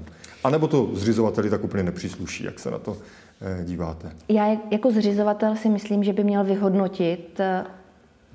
A 0.44 0.50
nebo 0.50 0.68
to 0.68 0.90
zřizovateli 0.92 1.50
tak 1.50 1.64
úplně 1.64 1.82
nepřísluší, 1.82 2.44
jak 2.44 2.58
se 2.58 2.70
na 2.70 2.78
to 2.78 2.96
eh, 3.40 3.64
díváte? 3.64 4.12
Já 4.28 4.56
jako 4.70 4.90
zřizovatel 4.90 5.56
si 5.56 5.68
myslím, 5.68 6.04
že 6.04 6.12
by 6.12 6.24
měl 6.24 6.44
vyhodnotit 6.44 7.40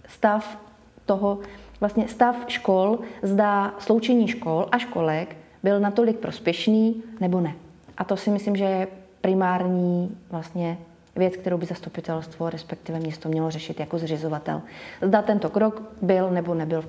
stav 0.08 0.58
toho, 1.06 1.40
vlastně 1.80 2.08
stav 2.08 2.36
škol, 2.48 3.00
zda 3.24 3.76
sloučení 3.80 4.28
škol 4.28 4.68
a 4.72 4.78
školek 4.78 5.36
byl 5.64 5.80
natolik 5.80 6.18
prospěšný 6.18 7.04
nebo 7.20 7.42
ne. 7.42 7.56
A 8.00 8.04
to 8.04 8.18
si 8.18 8.30
myslím, 8.30 8.56
že 8.56 8.64
je 8.64 8.88
primární 9.22 10.18
vlastně 10.32 10.78
věc, 11.16 11.36
kterou 11.36 11.58
by 11.58 11.66
zastupitelstvo, 11.66 12.50
respektive 12.50 13.00
město 13.00 13.30
mělo 13.30 13.52
řešit 13.52 13.80
jako 13.80 14.00
zřizovatel. 14.00 14.62
Zda 15.02 15.22
tento 15.22 15.50
krok 15.50 15.82
byl 16.02 16.32
nebo 16.32 16.56
nebyl. 16.56 16.86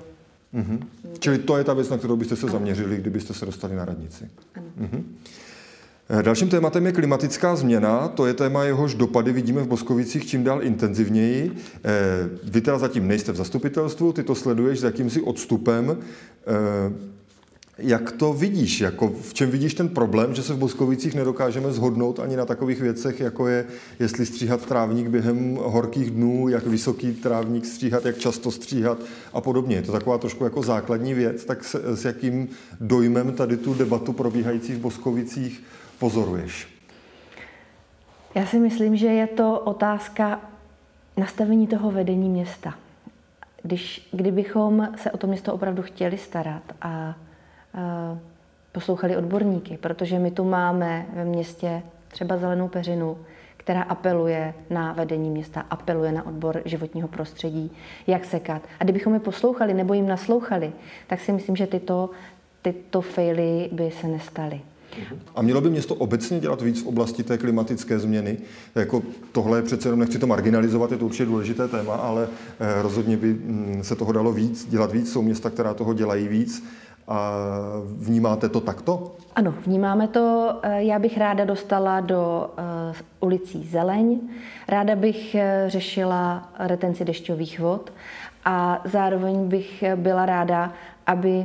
Mm-hmm. 0.53 0.79
Čili 1.19 1.37
to 1.37 1.57
je 1.57 1.63
ta 1.63 1.73
věc, 1.73 1.89
na 1.89 1.97
kterou 1.97 2.15
byste 2.15 2.35
se 2.35 2.47
zaměřili, 2.47 2.97
kdybyste 2.97 3.33
se 3.33 3.45
dostali 3.45 3.75
na 3.75 3.85
radnici. 3.85 4.29
Ano. 4.55 4.65
Mm-hmm. 4.81 5.03
Dalším 6.21 6.49
tématem 6.49 6.85
je 6.85 6.91
klimatická 6.91 7.55
změna. 7.55 8.07
To 8.07 8.25
je 8.25 8.33
téma, 8.33 8.63
jehož 8.63 8.93
dopady 8.95 9.33
vidíme 9.33 9.61
v 9.61 9.67
Boskovicích 9.67 10.25
čím 10.25 10.43
dál 10.43 10.63
intenzivněji. 10.63 11.51
Eh, 11.75 11.89
vy 12.43 12.61
teda 12.61 12.77
zatím 12.77 13.07
nejste 13.07 13.31
v 13.31 13.35
zastupitelstvu, 13.35 14.13
ty 14.13 14.23
to 14.23 14.35
sleduješ 14.35 14.79
s 14.79 14.83
jakýmsi 14.83 15.21
odstupem. 15.21 15.97
Jak 17.83 18.11
to 18.11 18.33
vidíš? 18.33 18.81
Jako 18.81 19.07
v 19.07 19.33
čem 19.33 19.51
vidíš 19.51 19.73
ten 19.73 19.89
problém, 19.89 20.35
že 20.35 20.43
se 20.43 20.53
v 20.53 20.57
Boskovicích 20.57 21.15
nedokážeme 21.15 21.71
zhodnout 21.71 22.19
ani 22.19 22.35
na 22.35 22.45
takových 22.45 22.81
věcech, 22.81 23.19
jako 23.19 23.47
je, 23.47 23.65
jestli 23.99 24.25
stříhat 24.25 24.65
trávník 24.65 25.07
během 25.07 25.55
horkých 25.55 26.11
dnů, 26.11 26.49
jak 26.49 26.67
vysoký 26.67 27.13
trávník 27.13 27.65
stříhat, 27.65 28.05
jak 28.05 28.17
často 28.17 28.51
stříhat 28.51 28.97
a 29.33 29.41
podobně. 29.41 29.75
Je 29.75 29.81
to 29.81 29.91
taková 29.91 30.17
trošku 30.17 30.43
jako 30.43 30.61
základní 30.61 31.13
věc, 31.13 31.45
tak 31.45 31.63
se, 31.63 31.97
s 31.97 32.05
jakým 32.05 32.49
dojmem 32.81 33.31
tady 33.31 33.57
tu 33.57 33.73
debatu 33.73 34.13
probíhající 34.13 34.73
v 34.73 34.79
Boskovicích 34.79 35.63
pozoruješ? 35.99 36.67
Já 38.35 38.45
si 38.45 38.59
myslím, 38.59 38.95
že 38.95 39.07
je 39.07 39.27
to 39.27 39.59
otázka 39.59 40.41
nastavení 41.17 41.67
toho 41.67 41.91
vedení 41.91 42.29
města. 42.29 42.73
Když, 43.63 44.09
kdybychom 44.11 44.89
se 44.95 45.11
o 45.11 45.17
to 45.17 45.27
město 45.27 45.53
opravdu 45.53 45.81
chtěli 45.81 46.17
starat 46.17 46.63
a 46.81 47.15
poslouchali 48.71 49.17
odborníky, 49.17 49.77
protože 49.77 50.19
my 50.19 50.31
tu 50.31 50.43
máme 50.43 51.05
ve 51.13 51.25
městě 51.25 51.81
třeba 52.07 52.37
zelenou 52.37 52.67
peřinu, 52.67 53.17
která 53.57 53.81
apeluje 53.81 54.53
na 54.69 54.93
vedení 54.93 55.29
města, 55.29 55.65
apeluje 55.69 56.11
na 56.11 56.25
odbor 56.25 56.61
životního 56.65 57.07
prostředí, 57.07 57.71
jak 58.07 58.25
sekat. 58.25 58.61
A 58.79 58.83
kdybychom 58.83 59.13
je 59.13 59.19
poslouchali 59.19 59.73
nebo 59.73 59.93
jim 59.93 60.07
naslouchali, 60.07 60.73
tak 61.07 61.19
si 61.19 61.31
myslím, 61.31 61.55
že 61.55 61.67
tyto, 61.67 62.09
tyto 62.61 63.01
faily 63.01 63.69
by 63.71 63.91
se 63.91 64.07
nestaly. 64.07 64.61
A 65.35 65.41
mělo 65.41 65.61
by 65.61 65.69
město 65.69 65.95
obecně 65.95 66.39
dělat 66.39 66.61
víc 66.61 66.83
v 66.83 66.87
oblasti 66.87 67.23
té 67.23 67.37
klimatické 67.37 67.99
změny? 67.99 68.37
Jako 68.75 69.03
tohle 69.31 69.57
je 69.57 69.61
přece 69.61 69.87
jenom, 69.87 69.99
nechci 69.99 70.19
to 70.19 70.27
marginalizovat, 70.27 70.91
je 70.91 70.97
to 70.97 71.05
určitě 71.05 71.25
důležité 71.25 71.67
téma, 71.67 71.95
ale 71.95 72.27
eh, 72.59 72.81
rozhodně 72.81 73.17
by 73.17 73.33
mm, 73.33 73.79
se 73.83 73.95
toho 73.95 74.11
dalo 74.11 74.31
víc, 74.31 74.69
dělat 74.69 74.91
víc. 74.91 75.11
Jsou 75.11 75.21
města, 75.21 75.49
která 75.49 75.73
toho 75.73 75.93
dělají 75.93 76.27
víc. 76.27 76.63
A 77.11 77.31
vnímáte 77.97 78.49
to 78.49 78.61
takto? 78.61 79.11
Ano, 79.35 79.53
vnímáme 79.65 80.07
to. 80.07 80.55
Eh, 80.63 80.83
já 80.83 80.99
bych 80.99 81.17
ráda 81.17 81.45
dostala 81.45 81.99
do 81.99 82.49
uh, 82.89 82.95
ulicí 83.19 83.67
zeleň, 83.67 84.19
ráda 84.67 84.95
bych 84.95 85.35
eh, 85.35 85.63
řešila 85.67 86.49
retenci 86.59 87.05
dešťových 87.05 87.59
vod 87.59 87.93
a 88.45 88.81
zároveň 88.85 89.47
bych 89.47 89.83
byla 89.95 90.25
ráda, 90.25 90.73
aby 91.07 91.43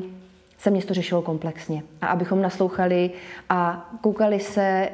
se 0.59 0.71
město 0.71 0.95
řešilo 0.95 1.23
komplexně 1.23 1.83
a 2.01 2.07
abychom 2.07 2.43
naslouchali 2.43 3.11
a 3.49 3.91
koukali 4.01 4.41
se 4.41 4.89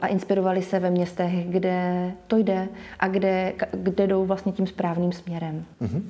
a 0.00 0.06
inspirovali 0.06 0.62
se 0.62 0.78
ve 0.78 0.90
městech, 0.90 1.32
kde 1.48 2.10
to 2.26 2.36
jde 2.36 2.68
a 3.00 3.08
kde, 3.08 3.52
kde 3.72 4.06
jdou 4.06 4.26
vlastně 4.26 4.52
tím 4.52 4.66
správným 4.66 5.12
směrem. 5.12 5.64
Mm-hmm. 5.82 6.02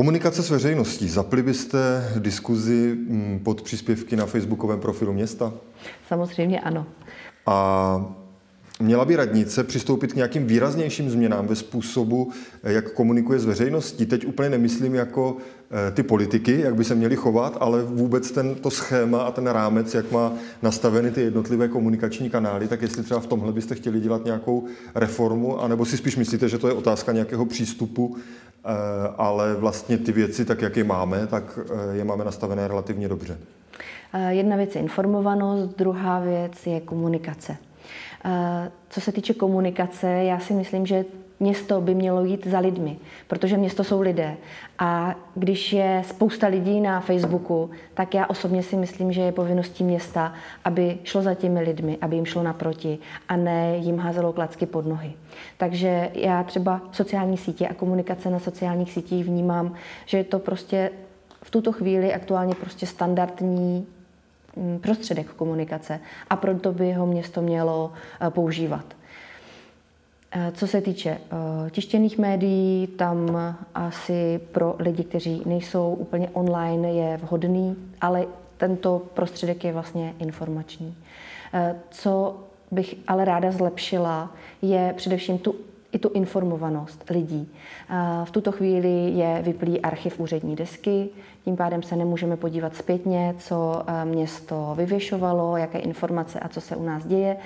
Komunikace 0.00 0.42
s 0.42 0.50
veřejností. 0.50 1.08
Zapli 1.08 1.42
byste 1.42 2.12
diskuzi 2.18 2.96
mm, 3.08 3.40
pod 3.44 3.62
příspěvky 3.62 4.16
na 4.16 4.26
facebookovém 4.26 4.80
profilu 4.80 5.12
města? 5.12 5.52
Samozřejmě 6.08 6.60
ano. 6.60 6.86
A 7.46 8.14
měla 8.80 9.04
by 9.04 9.16
radnice 9.16 9.64
přistoupit 9.64 10.12
k 10.12 10.16
nějakým 10.16 10.46
výraznějším 10.46 11.10
změnám 11.10 11.46
ve 11.46 11.56
způsobu, 11.56 12.32
jak 12.62 12.92
komunikuje 12.92 13.38
s 13.38 13.44
veřejností? 13.44 14.06
Teď 14.06 14.26
úplně 14.26 14.50
nemyslím 14.50 14.94
jako 14.94 15.36
eh, 15.88 15.90
ty 15.90 16.02
politiky, 16.02 16.60
jak 16.60 16.74
by 16.74 16.84
se 16.84 16.94
měli 16.94 17.16
chovat, 17.16 17.56
ale 17.60 17.82
vůbec 17.82 18.30
ten, 18.30 18.54
to 18.54 18.70
schéma 18.70 19.22
a 19.22 19.30
ten 19.30 19.46
rámec, 19.46 19.94
jak 19.94 20.12
má 20.12 20.32
nastaveny 20.62 21.10
ty 21.10 21.20
jednotlivé 21.20 21.68
komunikační 21.68 22.30
kanály, 22.30 22.68
tak 22.68 22.82
jestli 22.82 23.02
třeba 23.02 23.20
v 23.20 23.26
tomhle 23.26 23.52
byste 23.52 23.74
chtěli 23.74 24.00
dělat 24.00 24.24
nějakou 24.24 24.64
reformu, 24.94 25.60
anebo 25.60 25.84
si 25.84 25.96
spíš 25.96 26.16
myslíte, 26.16 26.48
že 26.48 26.58
to 26.58 26.68
je 26.68 26.74
otázka 26.74 27.12
nějakého 27.12 27.46
přístupu 27.46 28.16
ale 29.16 29.54
vlastně 29.54 29.98
ty 29.98 30.12
věci, 30.12 30.44
tak 30.44 30.62
jak 30.62 30.76
je 30.76 30.84
máme, 30.84 31.26
tak 31.26 31.58
eh, 31.58 31.96
je 31.96 32.04
máme 32.04 32.24
nastavené 32.24 32.68
relativně 32.68 33.08
dobře. 33.08 33.38
Eh, 34.12 34.34
jedna 34.34 34.56
věc 34.56 34.74
je 34.74 34.80
informovanost, 34.80 35.76
druhá 35.78 36.20
věc 36.20 36.66
je 36.66 36.80
komunikace. 36.80 37.56
Co 38.90 39.00
se 39.00 39.12
týče 39.12 39.34
komunikace, 39.34 40.06
já 40.08 40.40
si 40.40 40.52
myslím, 40.52 40.86
že 40.86 41.04
město 41.40 41.80
by 41.80 41.94
mělo 41.94 42.24
jít 42.24 42.46
za 42.46 42.58
lidmi, 42.58 42.96
protože 43.28 43.56
město 43.56 43.84
jsou 43.84 44.00
lidé. 44.00 44.36
A 44.78 45.14
když 45.34 45.72
je 45.72 46.02
spousta 46.06 46.46
lidí 46.46 46.80
na 46.80 47.00
Facebooku, 47.00 47.70
tak 47.94 48.14
já 48.14 48.26
osobně 48.26 48.62
si 48.62 48.76
myslím, 48.76 49.12
že 49.12 49.20
je 49.20 49.32
povinností 49.32 49.84
města, 49.84 50.32
aby 50.64 50.98
šlo 51.04 51.22
za 51.22 51.34
těmi 51.34 51.60
lidmi, 51.60 51.98
aby 52.00 52.16
jim 52.16 52.26
šlo 52.26 52.42
naproti 52.42 52.98
a 53.28 53.36
ne 53.36 53.76
jim 53.76 53.98
házelo 53.98 54.32
klacky 54.32 54.66
pod 54.66 54.86
nohy. 54.86 55.12
Takže 55.56 56.10
já 56.14 56.42
třeba 56.42 56.80
sociální 56.92 57.36
sítě 57.36 57.68
a 57.68 57.74
komunikace 57.74 58.30
na 58.30 58.38
sociálních 58.38 58.92
sítích 58.92 59.24
vnímám, 59.24 59.74
že 60.06 60.18
je 60.18 60.24
to 60.24 60.38
prostě 60.38 60.90
v 61.42 61.50
tuto 61.50 61.72
chvíli 61.72 62.14
aktuálně 62.14 62.54
prostě 62.54 62.86
standardní 62.86 63.86
mm, 64.56 64.78
prostředek 64.78 65.26
komunikace 65.26 66.00
a 66.30 66.36
proto 66.36 66.72
by 66.72 66.92
ho 66.92 67.06
město 67.06 67.42
mělo 67.42 67.92
eh, 68.20 68.30
používat. 68.30 68.99
Co 70.52 70.66
se 70.66 70.80
týče 70.80 71.18
tištěných 71.70 72.18
médií, 72.18 72.86
tam 72.86 73.38
asi 73.74 74.40
pro 74.52 74.74
lidi, 74.78 75.04
kteří 75.04 75.42
nejsou 75.46 75.94
úplně 75.94 76.28
online, 76.32 76.92
je 76.92 77.16
vhodný, 77.16 77.76
ale 78.00 78.26
tento 78.56 79.02
prostředek 79.14 79.64
je 79.64 79.72
vlastně 79.72 80.14
informační. 80.18 80.94
Co 81.90 82.36
bych 82.70 82.94
ale 83.08 83.24
ráda 83.24 83.50
zlepšila, 83.50 84.34
je 84.62 84.94
především 84.96 85.38
tu 85.38 85.54
i 85.92 85.98
tu 85.98 86.08
informovanost 86.08 87.10
lidí. 87.10 87.52
V 88.24 88.30
tuto 88.30 88.52
chvíli 88.52 89.10
je 89.10 89.42
vyplý 89.42 89.80
archiv 89.80 90.20
úřední 90.20 90.56
desky, 90.56 91.08
tím 91.44 91.56
pádem 91.56 91.82
se 91.82 91.96
nemůžeme 91.96 92.36
podívat 92.36 92.76
zpětně, 92.76 93.34
co 93.38 93.82
město 94.04 94.74
vyvěšovalo, 94.76 95.56
jaké 95.56 95.78
informace 95.78 96.40
a 96.40 96.48
co 96.48 96.60
se 96.60 96.76
u 96.76 96.84
nás 96.84 97.06
děje. 97.06 97.36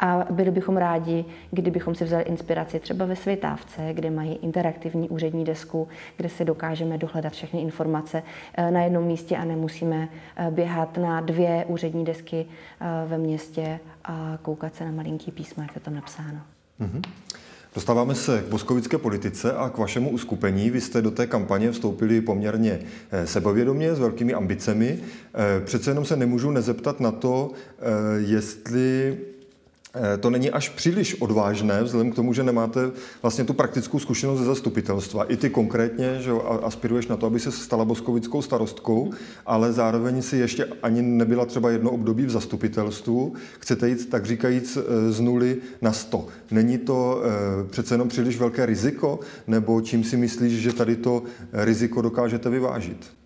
A 0.00 0.26
byli 0.30 0.50
bychom 0.50 0.76
rádi, 0.76 1.24
kdybychom 1.50 1.94
si 1.94 2.04
vzali 2.04 2.22
inspiraci 2.22 2.80
třeba 2.80 3.04
ve 3.04 3.16
Světávce, 3.16 3.88
kde 3.92 4.10
mají 4.10 4.34
interaktivní 4.34 5.08
úřední 5.08 5.44
desku, 5.44 5.88
kde 6.16 6.28
si 6.28 6.44
dokážeme 6.44 6.98
dohledat 6.98 7.32
všechny 7.32 7.60
informace 7.60 8.22
na 8.70 8.82
jednom 8.82 9.04
místě 9.04 9.36
a 9.36 9.44
nemusíme 9.44 10.08
běhat 10.50 10.98
na 10.98 11.20
dvě 11.20 11.64
úřední 11.68 12.04
desky 12.04 12.46
ve 13.06 13.18
městě 13.18 13.80
a 14.04 14.38
koukat 14.42 14.74
se 14.74 14.84
na 14.84 14.90
malinký 14.90 15.30
písmo, 15.30 15.62
jak 15.62 15.74
je 15.74 15.80
tam 15.80 15.94
napsáno. 15.94 16.40
Mm-hmm. 16.80 17.02
Dostáváme 17.74 18.14
se 18.14 18.44
k 18.46 18.50
boskovické 18.50 18.98
politice 18.98 19.52
a 19.52 19.68
k 19.68 19.78
vašemu 19.78 20.10
uskupení. 20.10 20.70
Vy 20.70 20.80
jste 20.80 21.02
do 21.02 21.10
té 21.10 21.26
kampaně 21.26 21.72
vstoupili 21.72 22.20
poměrně 22.20 22.80
eh, 23.10 23.26
sebevědomě, 23.26 23.94
s 23.94 23.98
velkými 23.98 24.34
ambicemi. 24.34 24.98
Eh, 25.34 25.60
přece 25.64 25.90
jenom 25.90 26.04
se 26.04 26.16
nemůžu 26.16 26.50
nezeptat 26.50 27.00
na 27.00 27.10
to, 27.10 27.50
eh, 27.78 27.82
jestli 28.16 29.18
to 30.20 30.30
není 30.30 30.50
až 30.50 30.68
příliš 30.68 31.20
odvážné, 31.20 31.82
vzhledem 31.82 32.12
k 32.12 32.14
tomu, 32.14 32.32
že 32.32 32.42
nemáte 32.42 32.90
vlastně 33.22 33.44
tu 33.44 33.52
praktickou 33.52 33.98
zkušenost 33.98 34.38
ze 34.38 34.44
zastupitelstva. 34.44 35.24
I 35.24 35.36
ty 35.36 35.50
konkrétně, 35.50 36.16
že 36.20 36.32
aspiruješ 36.62 37.06
na 37.06 37.16
to, 37.16 37.26
aby 37.26 37.40
se 37.40 37.52
stala 37.52 37.84
boskovickou 37.84 38.42
starostkou, 38.42 39.12
ale 39.46 39.72
zároveň 39.72 40.22
si 40.22 40.36
ještě 40.36 40.64
ani 40.82 41.02
nebyla 41.02 41.46
třeba 41.46 41.70
jedno 41.70 41.90
období 41.90 42.26
v 42.26 42.30
zastupitelstvu. 42.30 43.34
Chcete 43.58 43.88
jít, 43.88 44.10
tak 44.10 44.26
říkajíc, 44.26 44.76
eh, 44.76 45.12
z 45.12 45.20
nuly 45.20 45.56
na 45.82 45.92
sto. 45.92 46.26
Není 46.50 46.78
to 46.78 47.22
eh, 47.24 47.68
přece 47.68 47.94
jenom 47.94 48.08
příliš 48.08 48.38
velké 48.38 48.66
riziko, 48.66 49.20
nebo 49.46 49.80
čím 49.80 50.04
si 50.04 50.16
myslíš, 50.16 50.52
že 50.52 50.72
tady 50.72 50.96
to 50.96 51.22
riziko 51.52 52.02
dokážete 52.02 52.50
vyvážit? 52.50 53.21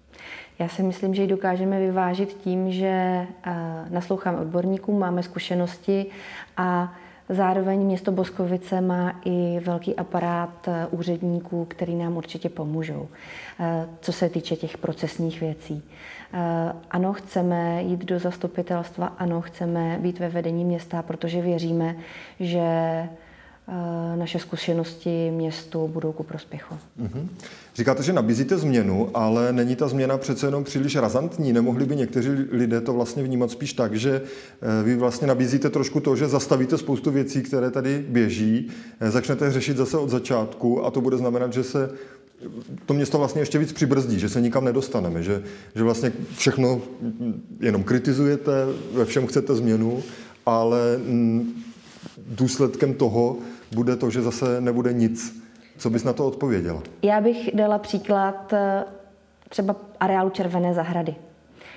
Já 0.58 0.68
si 0.68 0.82
myslím, 0.82 1.14
že 1.14 1.22
ji 1.22 1.28
dokážeme 1.28 1.80
vyvážit 1.80 2.32
tím, 2.32 2.72
že 2.72 2.86
eh, 2.86 3.26
nasloucháme 3.90 4.38
odborníkům, 4.38 4.98
máme 4.98 5.22
zkušenosti 5.22 6.06
a 6.56 6.94
zároveň 7.28 7.80
město 7.80 8.12
Boskovice 8.12 8.80
má 8.80 9.20
i 9.24 9.60
velký 9.64 9.96
aparát 9.96 10.68
eh, 10.68 10.86
úředníků, 10.90 11.64
který 11.64 11.94
nám 11.94 12.16
určitě 12.16 12.48
pomůžou, 12.48 13.08
eh, 13.60 13.88
co 14.00 14.12
se 14.12 14.28
týče 14.28 14.56
těch 14.56 14.78
procesních 14.78 15.40
věcí. 15.40 15.82
Ano, 16.90 17.12
chceme 17.12 17.82
jít 17.82 18.04
do 18.04 18.18
zastupitelstva, 18.18 19.06
ano, 19.06 19.40
chceme 19.40 19.98
být 20.00 20.18
ve 20.18 20.28
vedení 20.28 20.64
města, 20.64 21.02
protože 21.02 21.42
věříme, 21.42 21.96
že 22.40 22.60
naše 24.16 24.38
zkušenosti 24.38 25.30
městu 25.30 25.88
budou 25.88 26.12
ku 26.12 26.22
prospěchu. 26.22 26.74
Mm-hmm. 26.74 27.28
Říkáte, 27.74 28.02
že 28.02 28.12
nabízíte 28.12 28.58
změnu, 28.58 29.10
ale 29.14 29.52
není 29.52 29.76
ta 29.76 29.88
změna 29.88 30.18
přece 30.18 30.46
jenom 30.46 30.64
příliš 30.64 30.96
razantní. 30.96 31.52
Nemohli 31.52 31.86
by 31.86 31.96
někteří 31.96 32.28
lidé 32.50 32.80
to 32.80 32.92
vlastně 32.92 33.22
vnímat 33.22 33.50
spíš 33.50 33.72
tak, 33.72 33.94
že 33.94 34.22
eh, 34.22 34.82
vy 34.82 34.96
vlastně 34.96 35.26
nabízíte 35.26 35.70
trošku 35.70 36.00
to, 36.00 36.16
že 36.16 36.28
zastavíte 36.28 36.78
spoustu 36.78 37.10
věcí, 37.10 37.42
které 37.42 37.70
tady 37.70 38.04
běží, 38.08 38.68
eh, 39.00 39.10
začnete 39.10 39.52
řešit 39.52 39.76
zase 39.76 39.98
od 39.98 40.10
začátku 40.10 40.84
a 40.84 40.90
to 40.90 41.00
bude 41.00 41.16
znamenat, 41.16 41.52
že 41.52 41.64
se 41.64 41.90
to 42.86 42.94
město 42.94 43.18
vlastně 43.18 43.42
ještě 43.42 43.58
víc 43.58 43.72
přibrzdí, 43.72 44.18
že 44.18 44.28
se 44.28 44.40
nikam 44.40 44.64
nedostaneme, 44.64 45.22
že, 45.22 45.42
že 45.74 45.82
vlastně 45.82 46.12
všechno 46.36 46.80
jenom 47.60 47.82
kritizujete, 47.84 48.52
ve 48.92 49.04
všem 49.04 49.26
chcete 49.26 49.54
změnu, 49.54 50.02
ale 50.46 50.98
mm, 50.98 51.62
důsledkem 52.26 52.94
toho 52.94 53.36
bude 53.76 53.96
to, 53.96 54.10
že 54.10 54.22
zase 54.22 54.60
nebude 54.60 54.92
nic. 54.92 55.42
Co 55.78 55.90
bys 55.90 56.04
na 56.04 56.12
to 56.12 56.26
odpověděla? 56.26 56.82
Já 57.02 57.20
bych 57.20 57.50
dala 57.54 57.78
příklad 57.78 58.52
eh, 58.52 58.84
třeba 59.48 59.76
areálu 60.00 60.30
Červené 60.30 60.74
zahrady. 60.74 61.14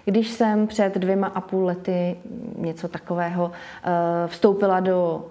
Když 0.06 0.30
jsem 0.30 0.68
před 0.68 0.96
dvěma 0.98 1.28
a 1.28 1.42
půl 1.42 1.66
lety 1.66 2.16
něco 2.58 2.88
takového 2.88 3.52
eh, 3.52 4.28
vstoupila 4.28 4.80
do 4.80 5.26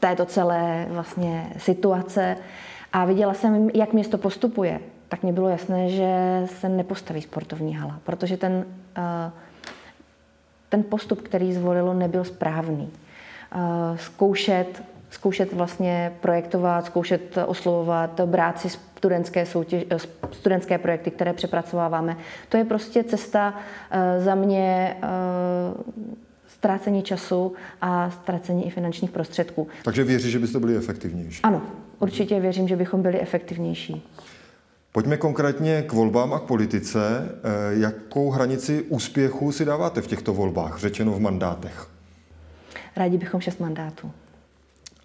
této 0.00 0.24
celé 0.24 0.86
vlastně 0.90 1.52
situace 1.58 2.36
a 2.92 3.04
viděla 3.04 3.34
jsem, 3.34 3.70
jak 3.74 3.92
město 3.92 4.18
postupuje, 4.18 4.80
tak 5.08 5.22
mě 5.22 5.32
bylo 5.32 5.48
jasné, 5.48 5.88
že 5.88 6.12
se 6.60 6.68
nepostaví 6.68 7.22
sportovní 7.22 7.74
hala, 7.76 8.00
protože 8.04 8.36
ten, 8.36 8.64
eh, 8.96 9.30
ten 10.68 10.82
postup, 10.82 11.22
který 11.22 11.52
zvolilo, 11.52 11.94
nebyl 11.94 12.24
správný. 12.24 12.90
Zkoušet 13.96 14.82
zkoušet 15.12 15.52
vlastně 15.52 16.12
projektovat, 16.20 16.86
zkoušet 16.86 17.38
oslovovat, 17.46 18.20
brát 18.20 18.60
si 18.60 18.68
studentské, 18.68 19.46
soutěž, 19.46 19.84
studentské 20.32 20.78
projekty, 20.78 21.10
které 21.10 21.32
přepracováváme. 21.32 22.16
To 22.48 22.56
je 22.56 22.64
prostě 22.64 23.04
cesta 23.04 23.54
eh, 23.90 24.20
za 24.20 24.34
mě 24.34 24.96
eh, 25.02 25.08
ztrácení 26.48 27.02
času 27.02 27.52
a 27.80 28.10
ztrácení 28.10 28.66
i 28.66 28.70
finančních 28.70 29.10
prostředků. 29.10 29.68
Takže 29.84 30.04
věří, 30.04 30.30
že 30.30 30.38
byste 30.38 30.58
byli 30.58 30.76
efektivnější? 30.76 31.42
Ano, 31.42 31.62
určitě 31.98 32.40
věřím, 32.40 32.68
že 32.68 32.76
bychom 32.76 33.02
byli 33.02 33.20
efektivnější. 33.20 34.08
Pojďme 34.92 35.16
konkrétně 35.16 35.82
k 35.82 35.92
volbám 35.92 36.32
a 36.32 36.38
k 36.38 36.42
politice. 36.42 37.28
Eh, 37.28 37.80
jakou 37.80 38.30
hranici 38.30 38.82
úspěchu 38.82 39.52
si 39.52 39.64
dáváte 39.64 40.00
v 40.00 40.06
těchto 40.06 40.34
volbách, 40.34 40.78
řečeno 40.78 41.12
v 41.12 41.20
mandátech? 41.20 41.86
Rádi 42.96 43.18
bychom 43.18 43.40
šest 43.40 43.60
mandátů. 43.60 44.10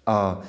A 0.08 0.40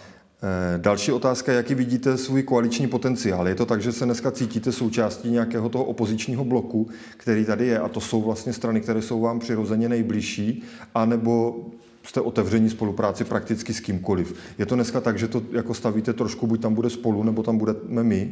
e, 0.75 0.77
Další 0.77 1.11
otázka, 1.11 1.51
jaký 1.51 1.75
vidíte 1.75 2.17
svůj 2.17 2.43
koaliční 2.43 2.87
potenciál? 2.87 3.47
Je 3.47 3.55
to 3.55 3.65
tak, 3.65 3.81
že 3.81 3.91
se 3.91 4.05
dneska 4.05 4.31
cítíte 4.31 4.71
součástí 4.71 5.29
nějakého 5.29 5.69
toho 5.69 5.83
opozičního 5.83 6.45
bloku, 6.45 6.89
který 7.17 7.45
tady 7.45 7.67
je, 7.67 7.79
a 7.79 7.87
to 7.87 7.99
jsou 7.99 8.21
vlastně 8.21 8.53
strany, 8.53 8.81
které 8.81 9.01
jsou 9.01 9.21
vám 9.21 9.39
přirozeně 9.39 9.89
nejbližší, 9.89 10.63
anebo 10.95 11.65
jste 12.03 12.21
otevření 12.21 12.69
spolupráci 12.69 13.23
prakticky 13.23 13.73
s 13.73 13.79
kýmkoliv. 13.79 14.35
Je 14.57 14.65
to 14.65 14.75
dneska 14.75 15.01
tak, 15.01 15.19
že 15.19 15.27
to 15.27 15.41
jako 15.51 15.73
stavíte 15.73 16.13
trošku, 16.13 16.47
buď 16.47 16.61
tam 16.61 16.73
bude 16.73 16.89
spolu, 16.89 17.23
nebo 17.23 17.43
tam 17.43 17.57
budeme 17.57 18.03
my, 18.03 18.31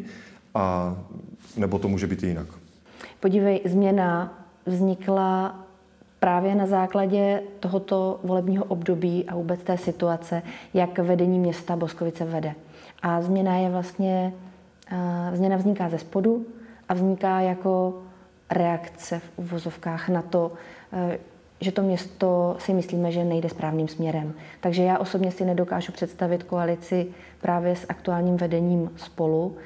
a, 0.56 0.98
nebo 1.58 1.80
to 1.80 1.88
může 1.88 2.08
být 2.08 2.24
jinak? 2.24 2.48
Podívej, 3.20 3.62
změna 3.66 4.44
vznikla 4.66 5.67
právě 6.20 6.56
na 6.56 6.66
základě 6.66 7.42
tohoto 7.60 8.20
volebního 8.24 8.66
období 8.66 9.26
a 9.28 9.36
vůbec 9.36 9.64
té 9.64 9.78
situace, 9.78 10.42
jak 10.74 11.00
vedení 11.00 11.40
města 11.40 11.76
Boskovice 11.76 12.26
vede. 12.26 12.54
A 13.02 13.22
změna 13.22 13.56
je 13.56 13.70
vlastně, 13.70 14.34
změna 15.34 15.58
vzniká 15.58 15.90
ze 15.90 15.98
spodu 15.98 16.46
a 16.90 16.94
vzniká 16.94 17.40
jako 17.40 18.02
reakce 18.50 19.20
v 19.20 19.32
uvozovkách 19.36 20.10
na 20.10 20.22
to, 20.22 20.52
e, 20.94 21.18
že 21.62 21.72
to 21.72 21.82
město 21.82 22.56
si 22.60 22.74
myslíme, 22.74 23.12
že 23.12 23.24
nejde 23.24 23.50
správným 23.50 23.88
směrem. 23.88 24.34
Takže 24.62 24.84
já 24.84 24.98
osobně 24.98 25.32
si 25.32 25.46
nedokážu 25.46 25.92
představit 25.92 26.44
koalici 26.44 27.08
právě 27.42 27.76
s 27.76 27.86
aktuálním 27.90 28.38
vedením 28.38 28.92
spolu. 28.96 29.58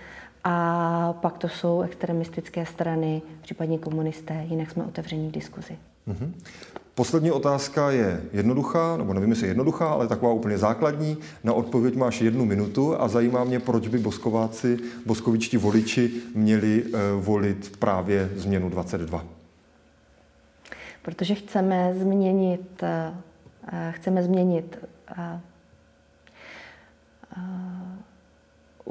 A 0.43 1.13
pak 1.21 1.37
to 1.37 1.49
jsou 1.49 1.81
extremistické 1.81 2.65
strany, 2.65 3.21
případně 3.41 3.77
komunisté, 3.77 4.45
jinak 4.49 4.71
jsme 4.71 4.83
otevření 4.83 5.29
k 5.29 5.33
diskuzi. 5.33 5.77
Mm-hmm. 6.07 6.31
Poslední 6.95 7.31
otázka 7.31 7.91
je 7.91 8.21
jednoduchá, 8.33 8.97
nebo 8.97 9.13
nevím, 9.13 9.29
jestli 9.29 9.47
jednoduchá, 9.47 9.89
ale 9.89 10.07
taková 10.07 10.33
úplně 10.33 10.57
základní. 10.57 11.17
Na 11.43 11.53
odpověď 11.53 11.95
máš 11.95 12.21
jednu 12.21 12.45
minutu 12.45 13.01
a 13.01 13.07
zajímá 13.07 13.43
mě, 13.43 13.59
proč 13.59 13.87
by 13.87 13.97
boskováci, 13.97 14.77
boskovičtí 15.05 15.57
voliči 15.57 16.11
měli 16.35 16.83
uh, 16.83 16.99
volit 17.15 17.77
právě 17.79 18.29
změnu 18.35 18.69
22. 18.69 19.25
Protože 21.01 21.35
chceme 21.35 21.93
změnit, 21.97 22.83
uh, 22.83 23.79
chceme 23.91 24.23
změnit 24.23 24.79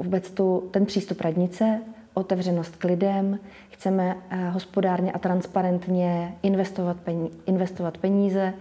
vůbec 0.03 0.31
tu, 0.31 0.69
ten 0.71 0.85
přístup 0.85 1.21
radnice, 1.21 1.81
otevřenost 2.13 2.75
k 2.75 2.83
lidem, 2.83 3.39
chceme 3.69 4.17
eh, 4.29 4.49
hospodárně 4.49 5.11
a 5.11 5.19
transparentně 5.19 6.35
investovat, 6.43 6.97
peníze, 6.97 7.35
investovat 7.45 7.97
peníze 7.97 8.53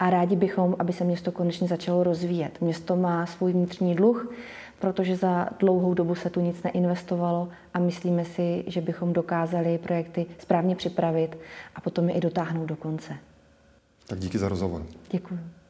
a 0.00 0.10
rádi 0.10 0.36
bychom, 0.36 0.76
aby 0.78 0.92
se 0.92 1.04
město 1.04 1.32
konečně 1.32 1.68
začalo 1.68 2.04
rozvíjet. 2.04 2.60
Město 2.60 2.96
má 2.96 3.26
svůj 3.26 3.52
vnitřní 3.52 3.94
dluh, 3.94 4.34
protože 4.78 5.16
za 5.16 5.48
dlouhou 5.58 5.94
dobu 5.94 6.14
se 6.14 6.30
tu 6.30 6.40
nic 6.40 6.62
neinvestovalo 6.62 7.48
a 7.74 7.78
myslíme 7.78 8.24
si, 8.24 8.64
že 8.66 8.80
bychom 8.80 9.12
dokázali 9.12 9.78
projekty 9.78 10.26
správně 10.38 10.76
připravit 10.76 11.38
a 11.74 11.80
potom 11.80 12.08
je 12.08 12.14
i 12.14 12.20
dotáhnout 12.20 12.66
do 12.66 12.76
konce. 12.76 13.16
Tak 14.06 14.18
díky 14.18 14.38
za 14.38 14.48
rozhovor. 14.48 14.82
Děkuji. 15.10 15.63